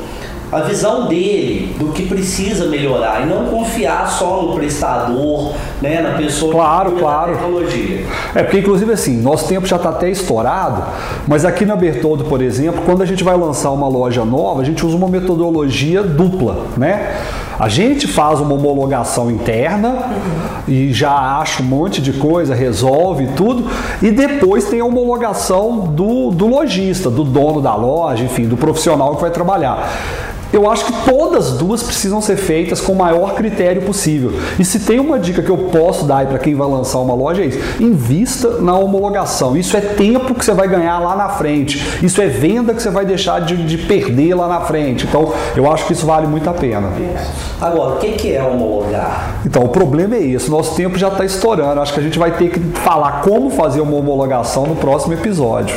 a 0.53 0.61
visão 0.61 1.07
dele 1.07 1.75
do 1.79 1.93
que 1.93 2.03
precisa 2.05 2.67
melhorar 2.67 3.23
e 3.23 3.27
não 3.27 3.47
confiar 3.47 4.07
só 4.07 4.43
no 4.43 4.55
prestador, 4.55 5.55
né, 5.81 6.03
na 6.03 6.11
pessoa 6.11 6.53
claro, 6.53 6.93
que 6.93 6.99
claro. 7.01 7.33
tecnologia. 7.33 8.07
É 8.35 8.43
porque 8.43 8.59
inclusive 8.59 8.93
assim, 8.93 9.17
nosso 9.17 9.49
tempo 9.49 9.67
já 9.67 9.77
está 9.77 9.89
até 9.89 10.11
estourado, 10.11 10.85
mas 11.27 11.47
aqui 11.47 11.65
na 11.65 11.75
Bertoldo, 11.75 12.25
por 12.25 12.43
exemplo, 12.43 12.83
quando 12.85 13.01
a 13.01 13.07
gente 13.07 13.25
vai 13.25 13.35
lançar 13.35 13.71
uma 13.71 13.89
loja 13.89 14.27
nova, 14.27 14.61
a 14.61 14.65
gente 14.65 14.85
usa 14.85 14.95
uma 14.95 15.09
metodologia 15.09 16.03
dupla, 16.03 16.67
né? 16.77 17.17
A 17.59 17.69
gente 17.69 18.07
faz 18.09 18.41
uma 18.41 18.55
homologação 18.55 19.31
interna 19.31 19.89
uhum. 19.89 20.63
e 20.67 20.93
já 20.93 21.13
acha 21.39 21.63
um 21.63 21.67
monte 21.67 22.03
de 22.03 22.13
coisa, 22.13 22.55
resolve 22.55 23.29
tudo, 23.37 23.71
e 24.03 24.11
depois 24.11 24.65
tem 24.65 24.81
a 24.81 24.85
homologação 24.85 25.87
do, 25.87 26.31
do 26.31 26.47
lojista, 26.47 27.09
do 27.09 27.25
dono 27.25 27.61
da 27.61 27.75
loja, 27.75 28.25
enfim, 28.25 28.47
do 28.47 28.57
profissional 28.57 29.15
que 29.15 29.23
vai 29.23 29.31
trabalhar. 29.31 29.89
Eu 30.53 30.71
acho 30.71 30.85
que 30.85 30.93
todas 31.11 31.53
as 31.53 31.59
duas 31.59 31.83
precisam 31.83 32.21
ser 32.21 32.37
feitas 32.37 32.81
com 32.81 32.93
o 32.93 32.97
maior 32.97 33.35
critério 33.35 33.83
possível. 33.83 34.33
E 34.59 34.65
se 34.65 34.81
tem 34.81 35.01
uma 35.01 35.19
dica 35.19 35.43
que 35.43 35.51
eu 35.51 35.57
posso 35.57 36.05
dar 36.05 36.27
para 36.27 36.39
quem 36.39 36.55
vai 36.55 36.69
lançar 36.69 36.99
uma 36.99 37.15
loja 37.15 37.43
é 37.43 37.47
isso: 37.47 37.59
invista 37.81 38.61
na 38.61 38.77
homologação. 38.77 39.57
Isso 39.57 39.77
é 39.77 39.81
tempo 39.81 40.35
que 40.35 40.45
você 40.45 40.53
vai 40.53 40.69
ganhar 40.69 40.99
lá 40.99 41.17
na 41.17 41.29
frente. 41.31 41.83
Isso 42.03 42.21
é 42.21 42.27
venda 42.27 42.75
que 42.75 42.83
você 42.83 42.91
vai 42.91 43.05
deixar 43.05 43.41
de, 43.41 43.57
de 43.65 43.79
perder 43.79 44.35
lá 44.35 44.49
na 44.49 44.61
frente. 44.61 45.07
Então, 45.07 45.33
eu 45.57 45.71
acho 45.71 45.87
que 45.87 45.93
isso 45.93 46.07
vale 46.07 46.27
muito 46.27 46.49
a 46.49 46.53
pena. 46.53 46.89
Agora, 47.61 47.95
o 47.95 47.99
que 47.99 48.35
é 48.35 48.43
homologar? 48.43 49.37
Então, 49.47 49.65
o 49.65 49.69
problema 49.69 50.17
é 50.17 50.23
esse: 50.23 50.51
nosso 50.51 50.75
tempo 50.75 50.99
já 50.99 51.09
está 51.09 51.25
estourando. 51.25 51.81
Acho 51.81 51.95
que 51.95 52.01
a 52.01 52.03
gente 52.03 52.19
vai 52.19 52.33
ter 52.33 52.51
que 52.51 52.61
falar 52.81 53.23
como 53.23 53.51
fazer 53.51 53.81
uma 53.81 53.97
homologação 53.97 54.67
no 54.67 54.77
próximo 54.77 55.15
episódio. 55.15 55.77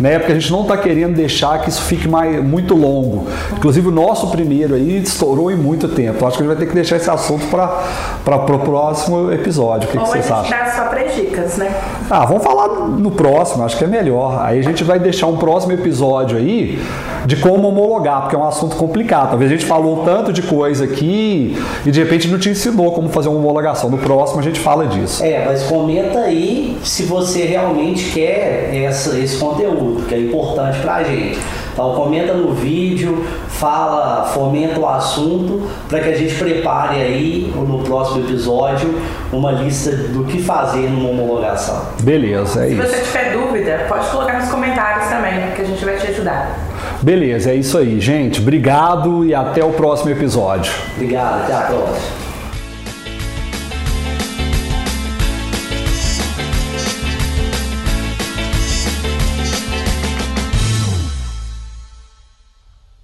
Né? 0.00 0.18
Porque 0.18 0.32
a 0.32 0.34
gente 0.34 0.50
não 0.50 0.62
está 0.62 0.76
querendo 0.76 1.14
deixar 1.14 1.60
que 1.60 1.68
isso 1.68 1.82
fique 1.82 2.08
mais, 2.08 2.42
muito 2.42 2.74
longo. 2.74 3.26
Inclusive, 3.56 3.88
o 3.88 3.90
nosso 4.08 4.28
primeiro 4.28 4.74
aí 4.74 5.02
estourou 5.02 5.50
em 5.50 5.56
muito 5.56 5.88
tempo. 5.88 6.26
Acho 6.26 6.38
que 6.38 6.42
a 6.42 6.46
gente 6.46 6.56
vai 6.56 6.64
ter 6.64 6.68
que 6.68 6.74
deixar 6.74 6.96
esse 6.96 7.10
assunto 7.10 7.46
para 7.46 8.36
o 8.36 8.58
próximo 8.58 9.30
episódio. 9.30 9.88
O 9.88 9.92
que, 9.92 9.98
Ou 9.98 10.04
que 10.04 10.10
vocês 10.10 10.30
acham? 10.30 10.76
só 10.76 10.84
três 10.84 11.14
dicas, 11.14 11.56
né? 11.58 11.74
Ah, 12.10 12.24
vamos 12.24 12.42
falar 12.42 12.68
no 12.68 13.10
próximo, 13.10 13.64
acho 13.64 13.76
que 13.76 13.84
é 13.84 13.86
melhor. 13.86 14.40
Aí 14.42 14.58
a 14.58 14.62
gente 14.62 14.82
vai 14.82 14.98
deixar 14.98 15.26
um 15.26 15.36
próximo 15.36 15.72
episódio 15.72 16.38
aí 16.38 16.80
de 17.28 17.36
como 17.36 17.68
homologar, 17.68 18.22
porque 18.22 18.34
é 18.34 18.38
um 18.38 18.48
assunto 18.48 18.74
complicado. 18.74 19.28
Talvez 19.28 19.50
a 19.50 19.54
gente 19.54 19.66
falou 19.66 20.02
tanto 20.02 20.32
de 20.32 20.40
coisa 20.40 20.84
aqui 20.84 21.54
e 21.84 21.90
de 21.90 22.02
repente 22.02 22.26
não 22.26 22.38
te 22.38 22.48
ensinou 22.48 22.90
como 22.92 23.10
fazer 23.10 23.28
uma 23.28 23.38
homologação. 23.38 23.90
No 23.90 23.98
próximo 23.98 24.40
a 24.40 24.42
gente 24.42 24.58
fala 24.58 24.86
disso. 24.86 25.22
É, 25.22 25.44
mas 25.44 25.64
comenta 25.64 26.20
aí 26.20 26.78
se 26.82 27.02
você 27.02 27.44
realmente 27.44 28.12
quer 28.12 28.74
essa, 28.74 29.18
esse 29.18 29.36
conteúdo, 29.36 30.06
que 30.06 30.14
é 30.14 30.20
importante 30.20 30.78
pra 30.78 31.02
gente. 31.02 31.38
Então 31.70 31.94
comenta 31.94 32.32
no 32.32 32.54
vídeo, 32.54 33.22
fala, 33.46 34.24
fomenta 34.32 34.80
o 34.80 34.88
assunto 34.88 35.68
para 35.86 36.00
que 36.00 36.08
a 36.08 36.16
gente 36.16 36.34
prepare 36.34 36.96
aí 36.96 37.52
no 37.54 37.80
próximo 37.80 38.24
episódio 38.24 38.98
uma 39.30 39.52
lista 39.52 39.90
do 39.90 40.24
que 40.24 40.42
fazer 40.42 40.88
numa 40.88 41.10
homologação. 41.10 41.88
Beleza, 42.00 42.64
é 42.64 42.68
Se 42.68 42.74
isso. 42.74 42.82
Se 42.82 42.88
você 42.88 43.02
tiver 43.02 43.32
dúvida, 43.34 43.84
pode 43.86 44.08
colocar 44.08 44.40
nos 44.40 44.48
comentários 44.48 45.08
também, 45.08 45.52
que 45.54 45.60
a 45.60 45.64
gente 45.66 45.84
vai 45.84 45.96
te 45.96 46.06
ajudar. 46.06 46.67
Beleza, 47.02 47.50
é 47.50 47.54
isso 47.54 47.78
aí, 47.78 48.00
gente. 48.00 48.40
Obrigado 48.40 49.24
e 49.24 49.34
até 49.34 49.64
o 49.64 49.72
próximo 49.72 50.10
episódio. 50.10 50.72
Obrigado, 50.96 51.42
até 51.42 51.54
a 51.54 51.60
próxima. 51.62 52.27